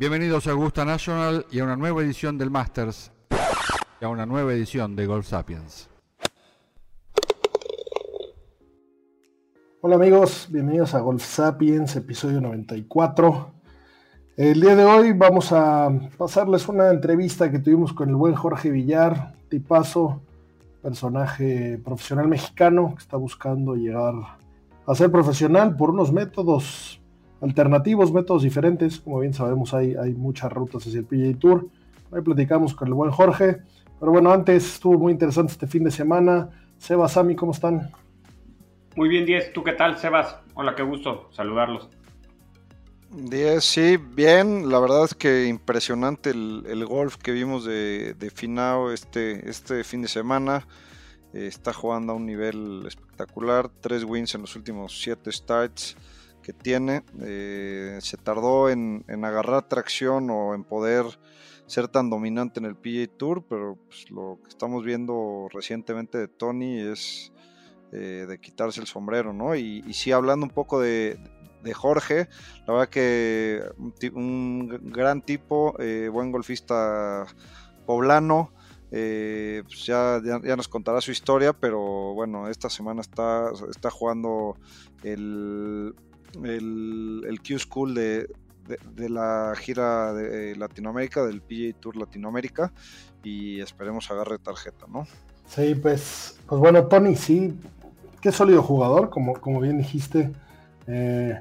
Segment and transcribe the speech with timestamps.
[0.00, 3.12] Bienvenidos a Augusta National y a una nueva edición del Masters
[4.00, 5.90] y a una nueva edición de Golf Sapiens.
[9.82, 13.50] Hola amigos, bienvenidos a Golf Sapiens, episodio 94.
[14.38, 18.70] El día de hoy vamos a pasarles una entrevista que tuvimos con el buen Jorge
[18.70, 20.22] Villar, tipazo,
[20.80, 24.14] personaje profesional mexicano que está buscando llegar
[24.86, 26.99] a ser profesional por unos métodos
[27.40, 29.00] alternativos, métodos diferentes.
[29.00, 31.66] Como bien sabemos, hay, hay muchas rutas hacia el PGA Tour.
[32.10, 33.58] Hoy platicamos con el buen Jorge.
[33.98, 36.50] Pero bueno, antes estuvo muy interesante este fin de semana.
[36.78, 37.90] Sebas, Sami, ¿cómo están?
[38.96, 39.52] Muy bien, Diez.
[39.52, 40.36] ¿Tú qué tal, Sebas?
[40.54, 41.88] Hola, qué gusto saludarlos.
[43.10, 44.70] Diez, sí, bien.
[44.70, 49.84] La verdad es que impresionante el, el golf que vimos de, de, Finao este, este
[49.84, 50.66] fin de semana.
[51.32, 53.68] Eh, está jugando a un nivel espectacular.
[53.80, 55.96] Tres wins en los últimos siete starts
[56.42, 57.02] que tiene.
[57.20, 61.04] Eh, se tardó en, en, agarrar tracción o en poder
[61.66, 66.28] ser tan dominante en el PGA Tour, pero pues, lo que estamos viendo recientemente de
[66.28, 67.32] Tony es
[67.92, 69.54] eh, de quitarse el sombrero, ¿no?
[69.54, 71.18] Y, sí, hablando un poco de,
[71.62, 72.28] de Jorge,
[72.66, 73.62] la verdad que
[74.12, 77.26] un, gran tipo, eh, buen golfista
[77.86, 78.52] poblano.
[78.90, 84.56] Pues ya, ya, ya, nos contará su historia, pero bueno, esta semana está, está jugando
[85.04, 85.94] el,
[86.44, 88.28] el, el Q School de,
[88.94, 92.72] de, la gira de Latinoamérica, del PGA Tour Latinoamérica,
[93.22, 95.06] y esperemos agarre tarjeta, ¿no?
[95.46, 97.58] Sí, pues, pues bueno, Tony, sí,
[98.20, 100.30] qué sólido jugador, como, como bien dijiste.
[100.86, 101.38] Eh,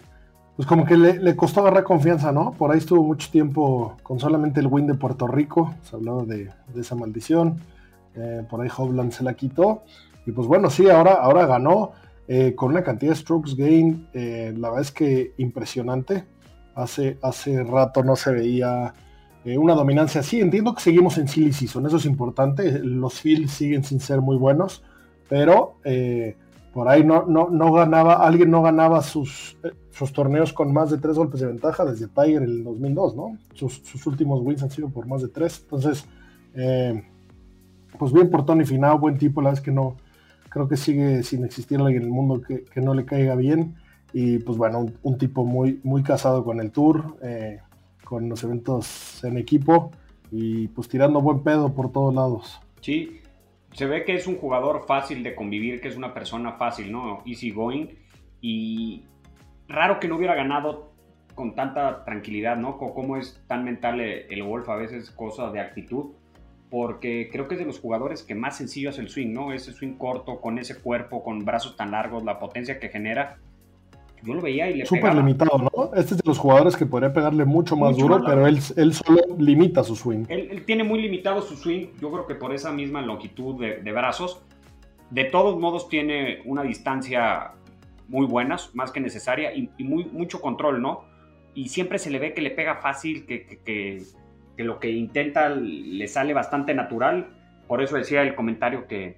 [0.55, 2.51] pues como que le, le, costó agarrar confianza, ¿no?
[2.51, 6.51] Por ahí estuvo mucho tiempo con solamente el win de Puerto Rico, se hablaba de,
[6.73, 7.61] de esa maldición.
[8.15, 9.83] Eh, por ahí Hovland se la quitó.
[10.25, 11.93] Y pues bueno, sí, ahora, ahora ganó
[12.31, 16.25] eh, con una cantidad de strokes gain, eh, la verdad es que impresionante.
[16.75, 18.93] Hace, hace rato no se veía
[19.43, 20.39] eh, una dominancia así.
[20.39, 22.81] Entiendo que seguimos en silly season, eso es importante.
[22.83, 24.83] Los fields siguen sin ser muy buenos,
[25.27, 25.77] pero
[26.71, 29.57] por ahí no, no, no, ganaba, alguien no ganaba sus,
[29.89, 33.39] sus, torneos con más de tres golpes de ventaja desde Tiger en el 2002, ¿no?
[33.55, 35.61] Sus, sus últimos wins han sido por más de tres.
[35.63, 36.05] Entonces,
[37.97, 39.97] pues bien por Tony Finao, buen tipo, la verdad es que no,
[40.49, 43.75] creo que sigue sin existir alguien en el mundo que, no le caiga bien.
[44.11, 47.59] Y pues bueno, un, tipo muy, muy casado con el tour, eh,
[48.03, 49.91] con los eventos en equipo
[50.31, 52.59] y pues tirando buen pedo por todos lados.
[52.81, 53.21] Sí,
[53.73, 57.21] se ve que es un jugador fácil de convivir, que es una persona fácil, ¿no?
[57.25, 57.87] Easy going.
[58.41, 59.03] Y
[59.67, 60.91] raro que no hubiera ganado
[61.35, 62.77] con tanta tranquilidad, ¿no?
[62.77, 66.11] Cómo es tan mental el golf, a veces cosa de actitud.
[66.69, 69.51] Porque creo que es de los jugadores que más sencillo hace el swing, ¿no?
[69.53, 73.39] Ese swing corto, con ese cuerpo, con brazos tan largos, la potencia que genera.
[74.23, 75.91] Yo lo veía y le Súper limitado, ¿no?
[75.95, 78.59] Este es de los jugadores que podría pegarle mucho más mucho duro, más pero él,
[78.75, 80.25] él, solo limita su swing.
[80.27, 83.77] Él, él, tiene muy limitado su swing, yo creo que por esa misma longitud de,
[83.77, 84.41] de, brazos.
[85.09, 87.53] De todos modos tiene una distancia
[88.09, 91.05] muy buena, más que necesaria, y, y muy, mucho control, ¿no?
[91.53, 94.03] Y siempre se le ve que le pega fácil, que, que, que,
[94.59, 97.29] que lo que intenta le sale bastante natural.
[97.65, 99.17] Por eso decía el comentario que,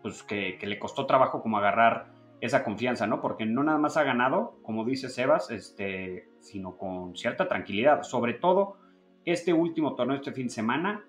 [0.00, 3.20] pues, que, le costó trabajo como agarrar esa confianza, ¿no?
[3.20, 8.04] Porque no nada más ha ganado, como dice Sebas, este, sino con cierta tranquilidad.
[8.04, 8.76] Sobre todo,
[9.24, 11.04] este último torneo, este fin de semana,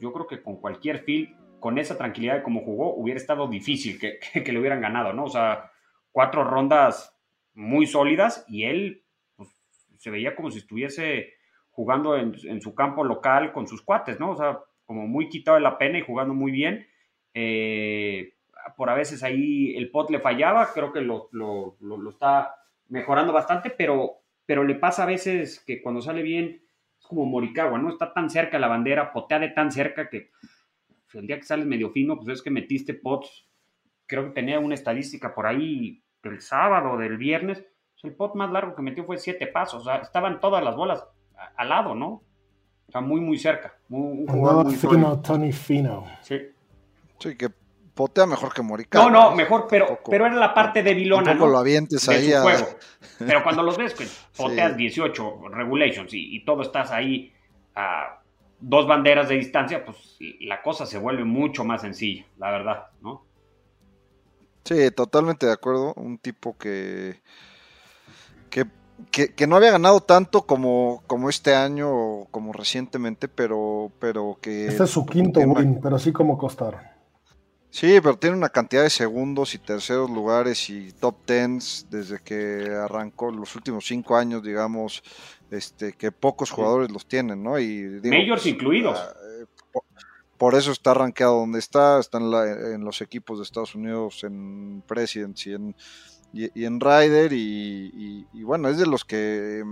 [0.00, 4.00] yo creo que con cualquier field, con esa tranquilidad de cómo jugó, hubiera estado difícil
[4.32, 5.24] que, le hubieran ganado, ¿no?
[5.24, 5.70] O sea,
[6.10, 7.14] cuatro rondas
[7.52, 9.04] muy sólidas y él
[9.36, 9.50] pues,
[9.98, 11.34] se veía como si estuviese
[11.80, 14.32] jugando en, en, su campo local con sus cuates, ¿no?
[14.32, 16.86] O sea, como muy quitado de la pena y jugando muy bien.
[17.32, 18.34] Eh,
[18.76, 22.54] por a veces ahí el pot le fallaba, creo que lo, lo, lo, está
[22.88, 26.60] mejorando bastante, pero, pero le pasa a veces que cuando sale bien
[26.98, 27.88] es como Morikawa, ¿no?
[27.88, 30.32] Está tan cerca la bandera, potea de tan cerca que
[31.06, 33.48] pues, el día que sales medio fino, pues es que metiste pots,
[34.04, 38.50] creo que tenía una estadística por ahí del sábado, del viernes, pues el pot más
[38.50, 41.08] largo que metió fue siete pasos, o sea, estaban todas las bolas
[41.56, 42.22] al lado, ¿no?
[42.88, 43.74] O sea, muy, muy cerca.
[43.88, 46.06] Muy, un muy fino, Tony Fino.
[46.22, 46.38] Sí.
[47.18, 47.48] Sí, que
[47.94, 49.10] potea mejor que Morikawa.
[49.10, 51.46] No, no, mejor, pero, poco, pero era la parte de Vilona, ¿no?
[51.46, 52.42] lo avientes de ahí a...
[52.42, 52.66] juego.
[53.18, 54.78] Pero cuando los ves, pues, poteas sí.
[54.78, 57.30] 18 regulations y, y, todo estás ahí
[57.74, 58.20] a
[58.58, 63.26] dos banderas de distancia, pues la cosa se vuelve mucho más sencilla, la verdad, ¿no?
[64.64, 65.94] Sí, totalmente de acuerdo.
[65.94, 67.20] Un tipo que,
[68.50, 68.66] que,
[69.10, 74.66] que, no había ganado tanto como, como este año o como recientemente, pero, pero que...
[74.66, 76.80] Este es su quinto win, pero sí como costaron.
[77.70, 82.68] Sí, pero tiene una cantidad de segundos y terceros lugares y top tens desde que
[82.68, 85.04] arrancó los últimos cinco años, digamos,
[85.52, 87.60] este, que pocos jugadores los tienen, ¿no?
[87.60, 88.98] Y Majors pues, incluidos.
[88.98, 89.80] Ah, eh,
[90.36, 95.46] por, eso está rankeado donde está, está en, los equipos de Estados Unidos, en Presidents
[95.46, 95.76] y en,
[96.32, 99.62] y, en Ryder, y, bueno, es de los que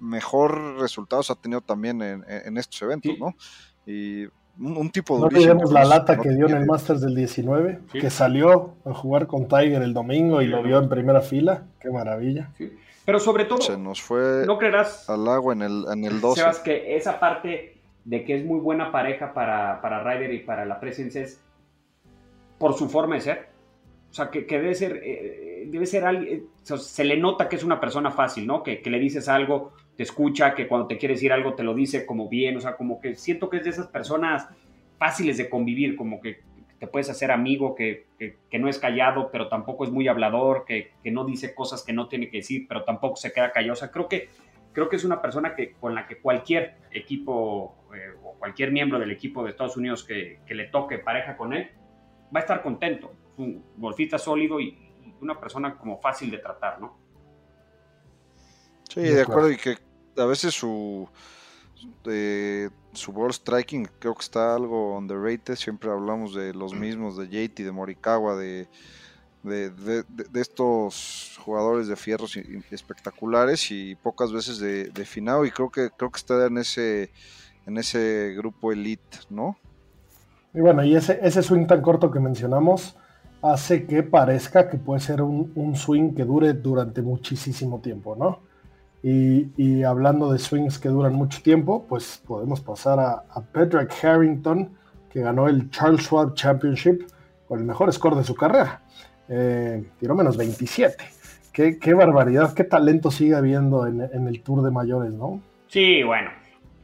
[0.00, 3.34] mejor resultados ha tenido también en, estos eventos, ¿no?
[3.86, 4.26] Y
[4.58, 5.20] un, tipo de...
[5.20, 9.26] No olvidemos la lata que dio en el Masters del 19, que salió a jugar
[9.26, 11.64] con Tiger el domingo y lo vio en primera fila.
[11.80, 12.50] Qué maravilla.
[13.04, 16.40] Pero sobre todo, se nos fue no creerás, al agua en el, en el 12.
[16.40, 20.64] Sebas, que esa parte de que es muy buena pareja para, para Ryder y para
[20.64, 21.38] la presencia es
[22.58, 23.53] por su forma de ser.
[24.14, 27.80] O sea, que, debe ser, eh, debe ser alguien, se le nota que es una
[27.80, 28.62] persona fácil, ¿no?
[28.62, 31.74] Que, que le dices algo, te escucha, que cuando te quiere decir algo te lo
[31.74, 34.46] dice como bien, o sea, como que siento que es de esas personas
[34.98, 36.42] fáciles de convivir, como que
[36.78, 38.06] te puedes hacer amigo, que,
[38.52, 42.30] no es callado, pero tampoco es muy hablador, que, no dice cosas que no tiene
[42.30, 43.72] que decir, pero tampoco se queda callado.
[43.72, 44.28] O sea, creo que,
[44.72, 48.98] creo que es una persona que, con la que cualquier equipo eh, o cualquier miembro
[49.00, 51.70] del equipo de Estados Unidos que, le toque pareja con él,
[52.34, 53.12] va a estar contento.
[53.36, 54.78] Un golfista sólido y
[55.20, 56.96] una persona como fácil de tratar, ¿no?
[58.88, 59.76] Sí, de acuerdo, y que
[60.16, 61.08] a veces su,
[62.92, 67.64] su ball striking creo que está algo underrated, siempre hablamos de los mismos, de JT,
[67.64, 68.68] de Morikawa, de,
[69.42, 72.36] de, estos jugadores de fierros
[72.70, 77.10] espectaculares y pocas veces de, de Finao y creo que creo que está en ese
[77.66, 79.56] en ese grupo elite, ¿no?
[80.52, 82.96] Y bueno, y ese, ese swing tan corto que mencionamos
[83.44, 88.40] hace que parezca que puede ser un, un swing que dure durante muchísimo tiempo, ¿no?
[89.06, 93.44] Y, hablando de swings que duran mucho tiempo, pues podemos pasar a, a
[94.02, 94.70] Harrington,
[95.10, 97.02] que ganó el Charles Schwab Championship
[97.46, 98.80] con el mejor score de su carrera.
[99.28, 101.04] Eh, tiró menos 27.
[101.52, 105.42] Qué, qué, barbaridad, qué talento sigue habiendo en, el Tour de mayores, ¿no?
[105.68, 106.30] Sí, bueno.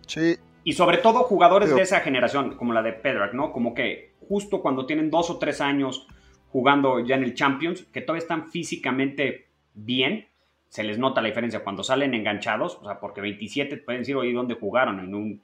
[0.07, 0.37] Sí.
[0.63, 3.51] Y sobre todo jugadores de esa generación, como la de Pedrak, ¿no?
[3.51, 6.07] Como que justo cuando tienen dos o tres años
[6.51, 10.27] jugando ya en el Champions, que todavía están físicamente bien,
[10.69, 14.33] se les nota la diferencia cuando salen enganchados, o sea, porque 27 pueden decir, oye,
[14.33, 15.01] ¿dónde jugaron?
[15.01, 15.43] En un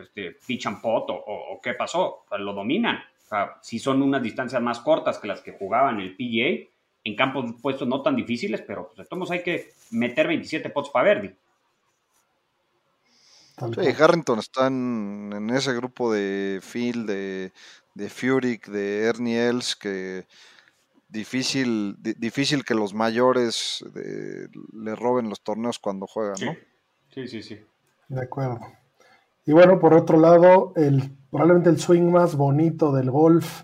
[0.00, 2.96] este, pitch and pot o, qué pasó, o sea, lo dominan.
[2.96, 6.68] O sea, si son unas distancias más cortas que las que jugaban el PGA,
[7.04, 11.04] en campos puestos no tan difíciles, pero pues entonces hay que meter 27 pots para
[11.04, 11.34] Verdi.
[13.56, 17.52] Sí, Harrington está en, ese grupo de Phil, de,
[17.94, 20.26] de Furyk, de Ernie Els, que
[21.08, 23.84] difícil, difícil que los mayores
[24.72, 26.56] le roben los torneos cuando juegan, ¿no?
[27.14, 27.60] Sí, sí, sí.
[28.08, 28.60] De acuerdo.
[29.46, 33.62] Y bueno, por otro lado, el, probablemente el swing más bonito del golf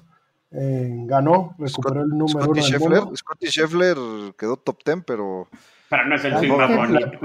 [0.53, 3.97] eh, ganó, recuperó el número Scotty Scheffler, Scotty Scheffler
[4.37, 5.49] quedó top 10, pero...
[5.89, 7.19] Pero no es el swing más bonito.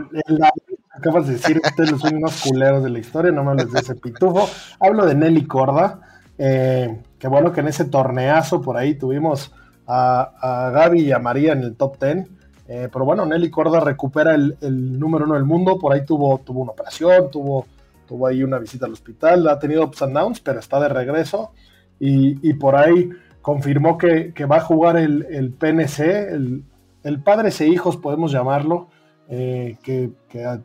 [0.90, 3.80] acabas de decir ustedes los swing más culeros de la historia, no me hables de
[3.80, 4.50] ese pitufo.
[4.80, 9.51] Hablo de Nelly Corda, eh, que bueno que en ese torneazo por ahí tuvimos
[9.88, 12.27] a, Gaby y a María en el top 10.
[12.68, 15.77] Eh, pero bueno, Nelly Corda recupera el, número uno del mundo.
[15.77, 17.65] Por ahí tuvo, tuvo una operación, tuvo,
[18.08, 21.51] tuvo ahí una visita al hospital, ha tenido ups and downs, pero está de regreso.
[22.00, 23.10] Y, por ahí
[23.42, 26.63] confirmó que, va a jugar el, PNC, el,
[27.04, 28.89] el, padres e hijos, podemos llamarlo,
[29.30, 30.12] eh, que,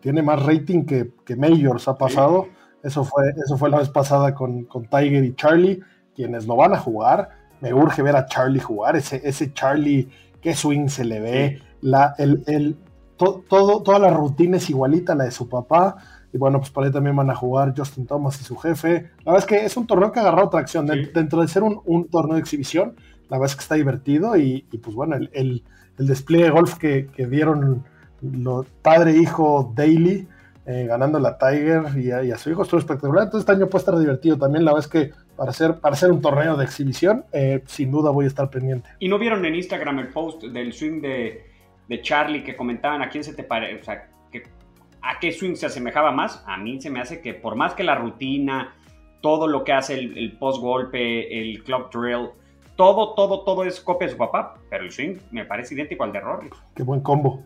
[0.01, 2.49] tiene más rating que, que Majors ha pasado.
[2.83, 5.81] Eso, fue, eso fue la vez pasada con, con Tiger y Charlie,
[6.15, 7.31] quienes lo van a jugar.
[7.61, 10.09] Me urge ver a Charlie jugar, ese, ese Charlie,
[10.41, 12.77] qué swing se le ve, la, el, el,
[13.17, 15.97] todo, toda la rutina es igualita a la de su papá,
[16.33, 19.11] y bueno, pues por ahí también van a jugar Justin Thomas y su jefe.
[19.25, 22.09] La verdad es que es un torneo que ha agarrado tracción, dentro de ser un,
[22.09, 22.95] torneo de exhibición,
[23.29, 25.63] la verdad es que está divertido, y, pues bueno, el, el,
[25.99, 27.85] despliegue de golf que, dieron
[28.23, 30.27] lo, padre hijo Daily,
[30.67, 33.25] eh, ganando la Tiger y a, su hijo estuvo espectacular.
[33.25, 34.65] Entonces este año puede estar divertido también.
[34.65, 38.27] La es que para hacer, para hacer un torneo de exhibición, eh, sin duda voy
[38.27, 38.89] a estar pendiente.
[38.99, 41.47] ¿Y no vieron en Instagram el post del swing de,
[42.03, 44.09] Charlie que comentaban a quién se te parece, o sea,
[45.03, 46.45] a qué swing se asemejaba más?
[46.47, 48.75] A mí se me hace que por más que la rutina,
[49.21, 52.31] todo lo que hace el, post golpe, el club drill,
[52.81, 56.13] todo, todo, todo es copia de su papá, pero el swing me parece idéntico al
[56.13, 56.49] de Rory.
[56.75, 57.43] Qué buen combo.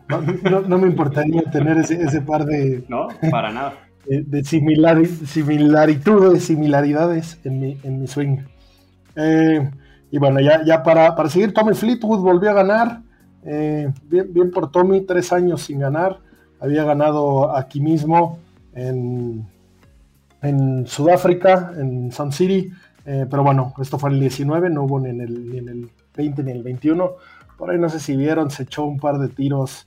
[0.69, 2.85] No, me importaría tener ese, ese, par de...
[2.87, 3.75] No, para nada.
[4.07, 8.45] de, similaritudes, similaridades en mi, en mi swing.
[9.17, 9.69] Eh,
[10.13, 13.01] y bueno, ya, ya para, para, seguir, Tommy Fleetwood volvió a ganar.
[13.45, 16.21] Eh, bien, bien por Tommy, tres años sin ganar.
[16.61, 18.39] Había ganado aquí mismo
[18.73, 19.45] en,
[20.43, 22.71] en Sudáfrica, en Sun City.
[23.07, 26.43] Eh, pero bueno, esto fue el 19, no hubo ni en, el, en el 20
[26.45, 27.13] ni en el 21.
[27.59, 29.87] Por ahí no sé si vieron, se echó un par de tiros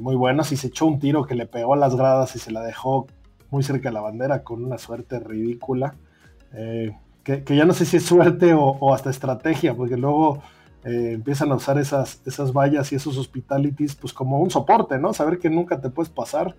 [0.00, 2.50] muy buenos y se echó un tiro que le pegó a las gradas y se
[2.50, 3.06] la dejó
[3.50, 5.94] muy cerca de la bandera con una suerte ridícula.
[6.54, 10.42] Eh, que, ya no sé si es suerte o, hasta estrategia, porque luego
[10.84, 15.12] eh, empiezan a usar esas, esas vallas y esos hospitalities pues como un soporte, ¿no?
[15.12, 16.56] Saber que nunca te puedes pasar,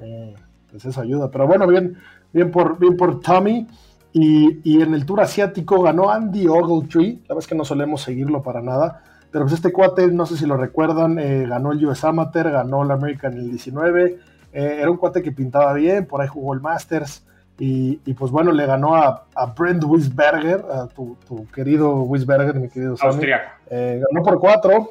[0.00, 0.34] eh,
[0.70, 1.30] pues eso ayuda.
[1.30, 1.96] Pero bueno, bien,
[2.32, 3.66] bien, por, bien por Tommy.
[4.12, 8.42] Y, en el Tour Asiático ganó Andy Ogletree, la verdad es que no solemos seguirlo
[8.42, 11.16] para nada, pero pues este cuate, no sé si lo recuerdan,
[11.48, 14.18] ganó el US Amateur, ganó el American en el 19,
[14.52, 17.24] eh, era un cuate que pintaba bien, por ahí jugó el Masters.
[17.58, 19.24] Y, pues bueno, le ganó a,
[19.56, 21.16] Brent Wisberger, a tu,
[21.54, 23.24] querido Wisberger, mi querido Sammy.
[23.70, 24.88] Eh, ganó por cuatro.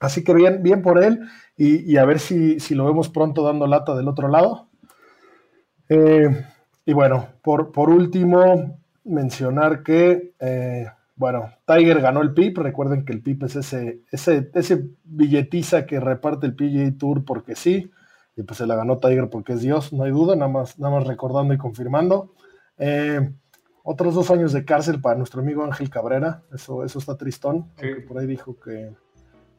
[0.00, 1.28] Así que bien, bien por él.
[1.58, 4.68] Y, a ver si, lo vemos pronto dando lata del otro lado.
[5.90, 6.42] Eh,
[6.88, 10.32] y bueno, por, por último, mencionar que,
[11.16, 12.56] bueno, Tiger ganó el PIP.
[12.56, 17.56] Recuerden que el PIP es ese, ese, ese billetiza que reparte el PGA Tour porque
[17.56, 17.90] sí.
[18.36, 20.94] Y pues se la ganó Tiger porque es Dios, no hay duda, nada más, nada
[20.94, 22.32] más recordando y confirmando.
[22.78, 23.34] Eh,
[23.82, 27.66] otros dos años de cárcel para nuestro amigo Ángel Cabrera, eso, eso está tristón,
[28.08, 28.94] por ahí dijo que,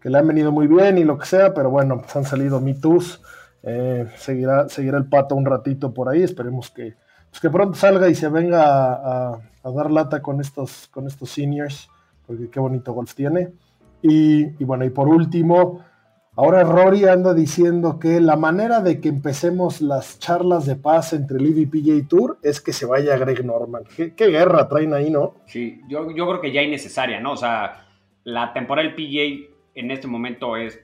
[0.01, 3.21] le han venido muy bien y lo que sea, pero bueno, pues han salido mitos,
[3.62, 6.95] eh, seguirá, seguirá el pato un ratito por ahí, esperemos que,
[7.29, 11.89] pues que pronto salga y se venga a, dar lata con estos, con estos seniors,
[12.25, 13.50] porque qué bonito golf tiene.
[14.01, 15.83] Y, bueno, y por último,
[16.36, 21.38] Ahora Rory anda diciendo que la manera de que empecemos las charlas de paz entre
[21.38, 23.83] Liv y PJ Tour es que se vaya Greg Norman.
[23.93, 25.36] ¿Qué, guerra traen ahí, no?
[25.48, 27.33] Sí, yo, yo creo que ya innecesaria, ¿no?
[27.33, 27.88] O sea,
[28.24, 30.79] la temporada del PJ en este momento es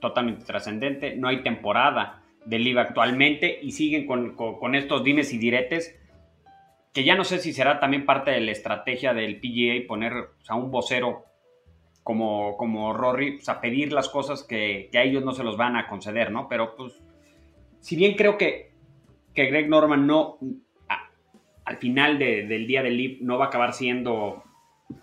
[0.00, 1.14] totalmente trascendente.
[1.14, 5.98] No hay temporada de Liv actualmente y siguen con, estos dimes y diretes
[6.92, 10.12] que ya no sé si será también parte de la estrategia del PGA poner
[10.48, 11.24] a un vocero
[12.02, 15.88] como, como Rory, a pedir las cosas que, a ellos no se los van a
[15.88, 16.48] conceder, ¿no?
[16.48, 17.02] Pero pues,
[17.80, 18.70] si bien creo que,
[19.34, 20.38] que Greg Norman no,
[21.64, 24.44] al final del día del LIB no va a acabar siendo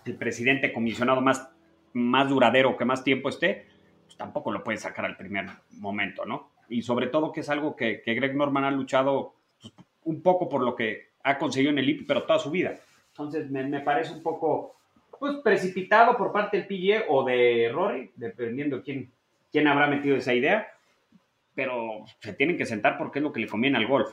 [0.06, 1.50] el presidente comisionado más,
[1.92, 3.66] más duradero, que más tiempo esté,
[4.06, 6.53] pues tampoco lo puede sacar al primer momento, ¿no?
[6.68, 9.72] Y sobre todo que es algo que, Greg Norman ha luchado pues,
[10.04, 12.74] un poco por lo que ha conseguido en el LIB, pero toda su vida.
[13.08, 14.74] Entonces me, me parece un poco
[15.18, 19.10] pues precipitado por parte del PGA o de Rory, dependiendo quién,
[19.50, 20.68] quién habrá metido esa idea,
[21.54, 24.12] pero se tienen que sentar porque es lo que le conviene al golf.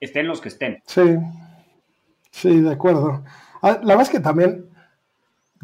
[0.00, 0.82] Estén los que estén.
[0.86, 1.16] Sí,
[2.30, 3.24] sí, de acuerdo.
[3.62, 4.68] Ah, la verdad es que también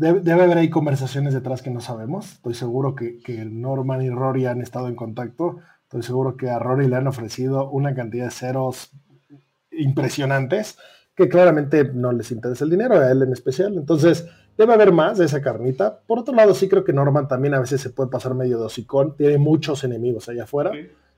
[0.00, 2.32] debe, haber ahí conversaciones detrás que no sabemos.
[2.32, 5.58] Estoy seguro que, que Norman y Rory han estado en contacto.
[5.84, 8.92] Estoy seguro que a Rory le han ofrecido una cantidad de ceros
[9.70, 10.78] impresionantes
[11.14, 13.76] que claramente no les interesa el dinero, a él en especial.
[13.76, 14.26] Entonces,
[14.56, 16.00] debe haber más de esa carnita.
[16.06, 19.16] Por otro lado, sí creo que Norman también a veces se puede pasar medio dosicón,
[19.16, 20.72] tiene muchos enemigos allá afuera,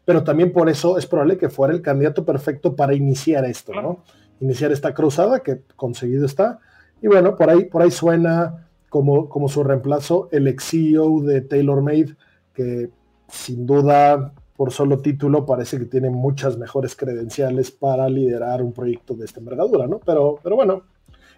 [0.05, 4.03] pero también por eso es probable que fuera el candidato perfecto para iniciar esto, ¿no?
[4.41, 6.59] Iniciar esta cruzada que conseguido está.
[7.01, 11.41] Y bueno, por ahí, por ahí suena como, como su reemplazo el ex CEO de
[11.41, 12.15] TaylorMade,
[12.53, 12.91] que
[13.27, 19.15] sin duda por solo título parece que tiene muchas mejores credenciales para liderar un proyecto
[19.15, 19.99] de esta envergadura, ¿no?
[19.99, 20.83] Pero, pero bueno,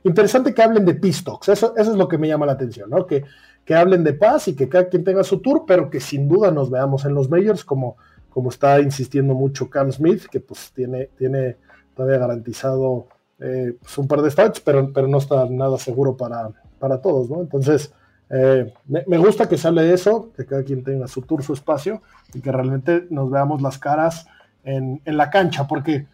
[0.02, 3.06] interesante que hablen de Pistox, eso, eso es lo que me llama la atención, ¿no?
[3.06, 3.23] Que,
[3.64, 6.50] que hablen de paz y que cada quien tenga su tour, pero que sin duda
[6.50, 7.96] nos veamos en los majors, como,
[8.30, 11.56] como está insistiendo mucho Cam Smith, que pues tiene, tiene
[11.94, 13.06] todavía garantizado
[13.38, 16.50] eh, pues, un par de starts, pero, pero no está nada seguro para,
[16.84, 17.40] para todos, ¿no?
[17.40, 17.94] Entonces,
[18.28, 22.02] eh, me, gusta que sale de eso, que cada quien tenga su tour, su espacio
[22.34, 24.26] y que realmente nos veamos las caras
[24.64, 26.06] en, la cancha, porque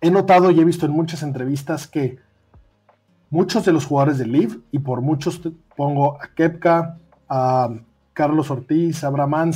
[0.00, 2.16] he notado y he visto en muchas entrevistas que
[3.28, 5.38] muchos de los jugadores de Live, y por muchos
[5.76, 6.96] pongo a Kepka,
[7.28, 7.68] a
[8.14, 9.52] Carlos Ortiz, a Abraham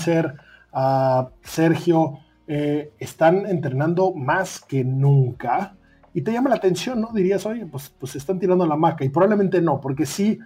[0.74, 5.72] a Sergio, eh, están entrenando más que nunca.
[6.14, 7.10] Y te llama la atención, ¿no?
[7.12, 9.04] Dirías, oye, pues, pues están tirando la maca.
[9.04, 10.38] Y probablemente no, porque sí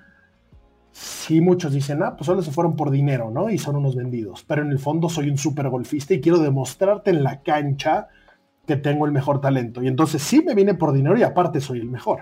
[0.97, 3.51] sí muchos dicen, ah, pues solo se fueron por dinero, ¿no?
[3.51, 4.45] Y son unos vendidos.
[4.49, 8.09] Pero en el fondo soy un super golfista y quiero demostrarte en la cancha
[8.67, 9.83] que tengo el mejor talento.
[9.83, 12.21] Y entonces sí me viene por dinero y aparte soy el mejor.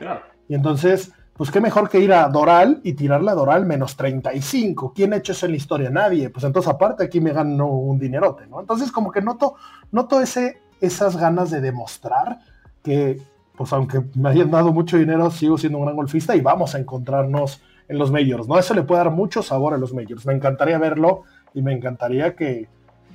[0.48, 4.92] Y entonces, pues qué mejor que ir a Doral y tirarle a Doral menos 35.
[4.92, 5.90] ¿Quién ha hecho eso en la historia?
[5.90, 6.28] Nadie.
[6.30, 8.60] Pues entonces aparte aquí me gano un dinerote, ¿no?
[8.60, 9.54] Entonces como que noto,
[9.92, 12.40] noto ese, esas ganas de demostrar
[12.82, 13.22] que,
[13.56, 16.78] pues aunque me hayan dado mucho dinero, sigo siendo un gran golfista y vamos a
[16.78, 18.58] encontrarnos en los majors, ¿no?
[18.58, 20.26] Eso le puede dar mucho sabor a los majors.
[20.26, 22.68] Me encantaría verlo y me encantaría que,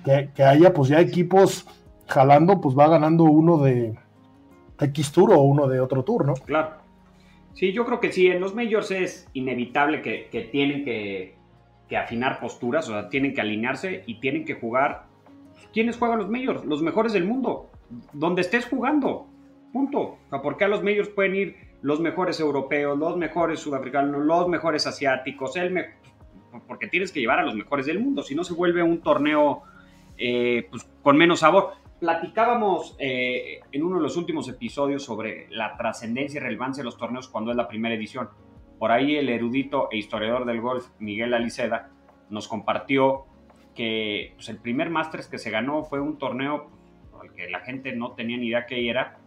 [0.06, 1.66] que, haya pues ya equipos
[2.08, 3.98] jalando, pues va ganando uno de
[4.80, 6.34] X Tour o uno de otro tour, ¿no?
[6.34, 6.80] Claro.
[7.54, 11.36] Sí, yo creo que sí, en los majors es inevitable que, tienen que,
[11.90, 15.08] que, afinar posturas, o sea, tienen que alinearse y tienen que jugar.
[15.74, 16.64] ¿Quiénes juegan los majors?
[16.64, 17.70] Los mejores del mundo,
[18.14, 19.28] donde estés jugando,
[19.72, 20.00] punto.
[20.00, 24.48] O sea, porque a los majors pueden ir los mejores europeos, los mejores sudafricanos, los
[24.48, 25.74] mejores asiáticos, el
[26.68, 29.64] porque tienes que llevar a los mejores del mundo, si no se vuelve un torneo
[30.18, 31.74] eh, pues, con menos sabor.
[32.00, 36.98] Platicábamos eh, en uno de los últimos episodios sobre la trascendencia y relevancia de los
[36.98, 38.30] torneos cuando es la primera edición.
[38.78, 41.92] Por ahí el erudito e historiador del golf Miguel Aliceda
[42.30, 43.26] nos compartió
[43.76, 46.70] que pues, el primer Masters que se ganó fue un torneo
[47.22, 49.19] al que la gente no tenía ni idea qué era,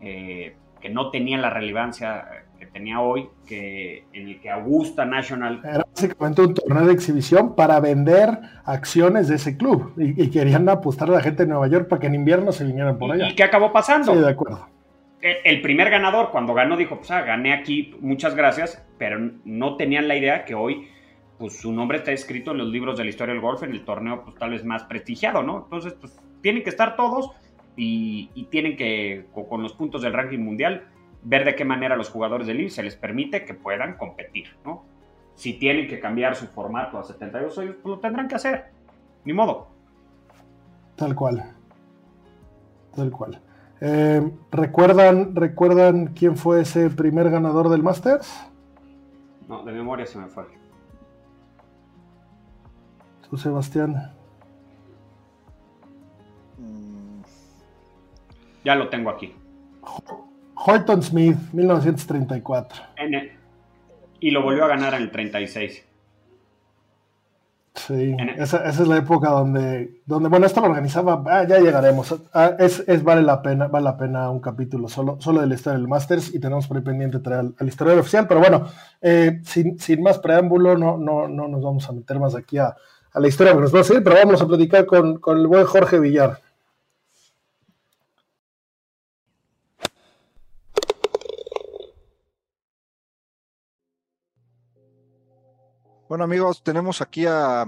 [0.00, 5.60] eh, que no tenía la relevancia que tenía hoy, que en el que Augusta National...
[5.64, 11.08] Era básicamente un torneo de exhibición para vender acciones de ese club y, querían apostar
[11.08, 13.28] a la gente de Nueva York para que en invierno se vinieran por allá.
[13.28, 14.12] ¿Y qué acabó pasando?
[14.12, 14.68] Sí, de acuerdo.
[15.22, 20.08] El, primer ganador, cuando ganó, dijo, pues ah, gané aquí, muchas gracias, pero no tenían
[20.08, 20.88] la idea que hoy
[21.38, 23.82] pues su nombre está escrito en los libros de la historia del golf, en el
[23.82, 25.62] torneo pues tal vez más prestigiado, ¿no?
[25.64, 27.30] Entonces, pues tienen que estar todos
[27.82, 30.88] y, tienen que, con los puntos del ranking mundial,
[31.22, 34.84] ver de qué manera los jugadores del IF se les permite que puedan competir, ¿no?
[35.34, 38.66] Si tienen que cambiar su formato a 72 hoyos, pues lo tendrán que hacer.
[39.24, 39.68] Ni modo.
[40.96, 41.54] Tal cual.
[42.94, 43.40] Tal cual.
[43.80, 48.30] Eh, ¿recuerdan, ¿Recuerdan quién fue ese primer ganador del Masters?
[49.48, 50.44] No, de memoria se me fue.
[53.28, 54.12] Tú, Sebastián.
[58.64, 59.34] Ya lo tengo aquí.
[60.54, 62.82] Horton Smith, 1934.
[64.20, 65.86] y lo volvió a ganar en el 36.
[67.74, 72.14] Sí, esa, es la época donde, donde bueno, esto lo organizaba, ah, ya llegaremos.
[72.34, 75.78] Ah, es, vale la pena, vale la pena un capítulo solo, solo de la historia
[75.78, 78.66] del Masters y tenemos por ahí pendiente traer al, historiador oficial, pero bueno,
[79.00, 82.74] eh, sin, más preámbulo, no, no, no nos vamos a meter más aquí a,
[83.14, 85.64] la historia que nos va a seguir, pero vamos a platicar con, con el buen
[85.64, 86.40] Jorge Villar.
[96.10, 97.64] Bueno amigos, tenemos aquí a,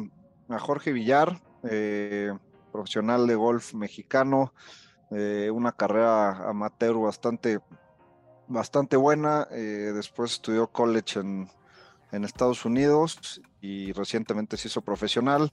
[0.49, 2.37] Jorge Villar, eh,
[2.73, 4.53] profesional de golf mexicano,
[5.13, 7.61] eh, una carrera amateur bastante,
[8.49, 9.47] bastante buena.
[9.53, 11.49] Eh, después estudió college en,
[12.11, 15.53] Estados Unidos y recientemente se hizo profesional.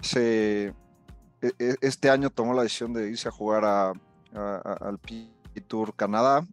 [0.00, 5.28] Se, e, e, este año tomó la decisión de irse a jugar al P
[5.66, 6.46] Tour Canadá,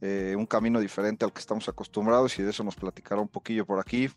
[0.00, 3.80] un camino diferente al que estamos acostumbrados y de eso nos platicará un poquillo por
[3.80, 4.08] aquí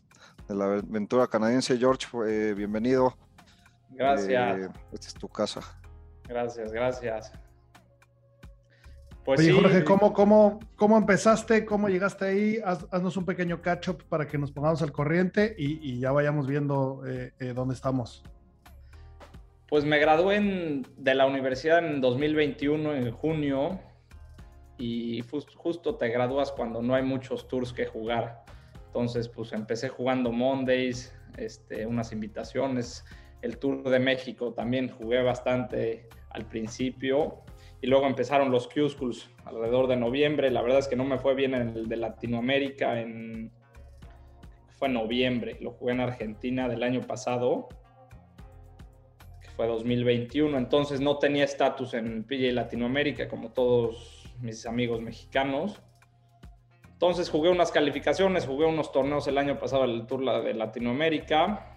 [0.48, 1.76] de la aventura canadiense.
[1.76, 3.14] George, eh, bienvenido.
[3.90, 4.58] Gracias.
[4.58, 5.60] Eh, esta es tu casa.
[6.26, 7.32] Gracias, gracias.
[9.24, 11.66] Pues Oye, Jorge, ¿cómo, cómo, ¿cómo empezaste?
[11.66, 12.58] ¿Cómo llegaste ahí?
[12.64, 17.32] haznos un pequeño catch-up para que nos pongamos al corriente y, ya vayamos viendo eh,
[17.54, 18.22] dónde estamos.
[19.68, 23.78] Pues me gradué de la universidad en 2021, en junio,
[24.78, 25.22] y
[25.56, 28.46] justo te gradúas cuando no hay muchos tours que jugar.
[28.88, 33.04] Entonces, pues empecé jugando Mondays, este, unas invitaciones,
[33.42, 37.42] el Tour de México también jugué bastante al principio.
[37.80, 40.50] Y luego empezaron los Q-Schools alrededor de noviembre.
[40.50, 43.52] La verdad es que no me fue bien en el de Latinoamérica, en,
[44.78, 47.68] fue noviembre, lo jugué en Argentina del año pasado,
[49.42, 55.82] que fue 2021, entonces no tenía estatus en PGA Latinoamérica como todos mis amigos mexicanos
[56.98, 61.76] entonces jugué unas calificaciones, jugué unos torneos el año pasado el Tour de Latinoamérica,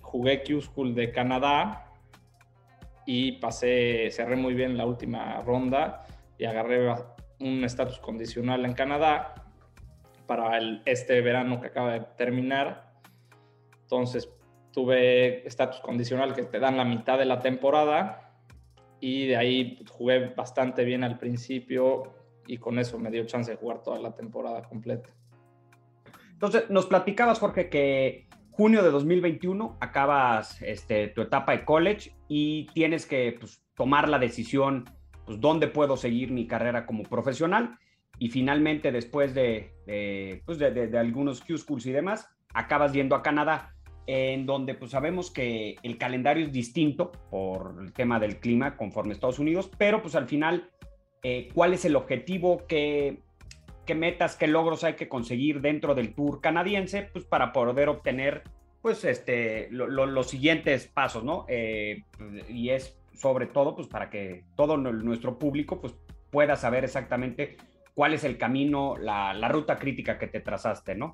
[0.00, 1.92] jugué Q-School de Canadá
[3.04, 6.06] y pasé, cerré muy bien la última ronda
[6.38, 6.90] y agarré
[7.40, 9.34] un estatus condicional en Canadá
[10.26, 12.94] para el, este verano que acaba de terminar.
[13.82, 14.30] Entonces
[14.72, 18.32] tuve estatus condicional que te dan la mitad de la temporada
[18.98, 23.56] y de ahí jugué bastante bien al principio, y con eso me dio chance de
[23.56, 25.10] jugar toda la temporada completa.
[26.32, 32.66] Entonces, nos platicabas, Jorge, que junio de 2021 acabas este, tu etapa de college y
[32.74, 34.84] tienes que pues, tomar la decisión,
[35.24, 37.78] pues, dónde puedo seguir mi carrera como profesional.
[38.18, 43.70] Y finalmente, después de, de, pues, de, algunos Q-Schools y demás, acabas yendo a Canadá.
[44.06, 49.14] en donde pues sabemos que el calendario es distinto por el tema del clima conforme
[49.14, 50.68] Estados Unidos, pero pues al final,
[51.24, 52.64] eh, ¿cuál es el objetivo?
[52.68, 53.18] ¿Qué,
[53.86, 57.08] ¿Qué metas, qué logros hay que conseguir dentro del Tour canadiense?
[57.12, 58.42] Pues para poder obtener
[58.82, 61.46] pues este, los siguientes pasos, ¿no?
[61.48, 62.04] Eh,
[62.50, 65.94] y es sobre todo pues para que todo nuestro público pues
[66.30, 67.56] pueda saber exactamente
[67.94, 71.12] cuál es el camino, la, la ruta crítica que te trazaste, ¿no?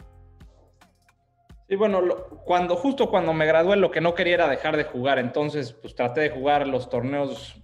[1.68, 2.02] Y bueno,
[2.44, 5.94] cuando justo cuando me gradué lo que no quería era dejar de jugar, entonces pues
[5.94, 7.60] traté de jugar los torneos,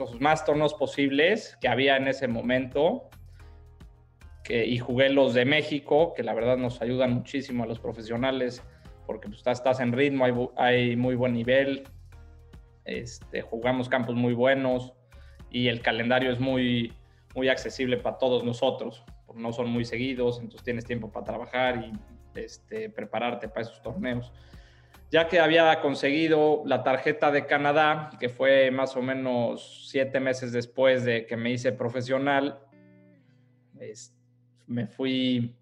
[0.00, 3.08] los más torneos posibles que había en ese momento.
[4.48, 8.64] Y jugué los de México, que la verdad nos ayudan muchísimo a los profesionales,
[9.06, 11.84] porque pues, estás, en ritmo, hay, hay, muy buen nivel,
[12.84, 14.92] este, jugamos campos muy buenos
[15.50, 16.92] y el calendario es muy,
[17.36, 19.04] muy accesible para todos nosotros,
[19.36, 21.92] no son muy seguidos, entonces tienes tiempo para trabajar y
[22.38, 24.32] este, prepararte para esos torneos.
[25.10, 30.52] Ya que había conseguido la tarjeta de Canadá, que fue más o menos siete meses
[30.52, 32.60] después de que me hice profesional,
[34.66, 35.56] me fui,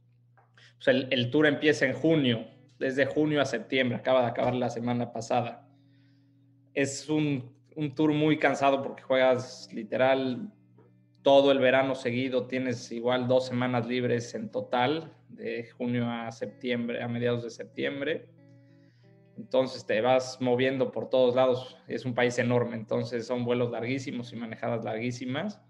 [0.86, 2.46] el, el tour empieza en junio,
[2.78, 5.66] desde junio a septiembre, acaba de acabar la semana pasada.
[6.74, 10.52] Es un, un tour muy cansado porque juegas literal
[11.22, 17.02] todo el verano seguido, tienes igual dos semanas libres en total, de junio a septiembre,
[17.02, 18.28] a mediados de septiembre.
[19.38, 21.78] Entonces te vas moviendo por todos lados.
[21.86, 25.60] Es un país enorme, entonces son vuelos larguísimos y manejadas larguísimas.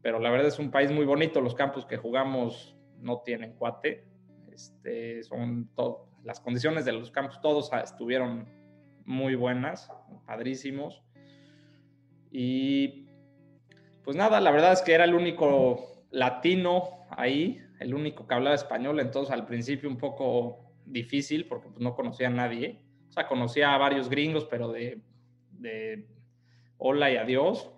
[0.00, 1.42] Pero la verdad es un país muy bonito.
[1.42, 4.06] Los campos que jugamos no tienen cuate.
[4.50, 5.70] Este, son
[6.24, 8.48] las condiciones de los campos todos estuvieron
[9.04, 9.90] muy buenas,
[10.26, 11.02] padrísimos.
[12.30, 13.06] Y
[14.02, 18.54] pues nada, la verdad es que era el único latino ahí, el único que hablaba
[18.54, 22.82] español, entonces al principio un poco difícil porque pues, no conocía a nadie.
[23.10, 25.02] O sea, conocía a varios gringos, pero de,
[25.50, 26.06] de
[26.78, 27.70] hola y adiós.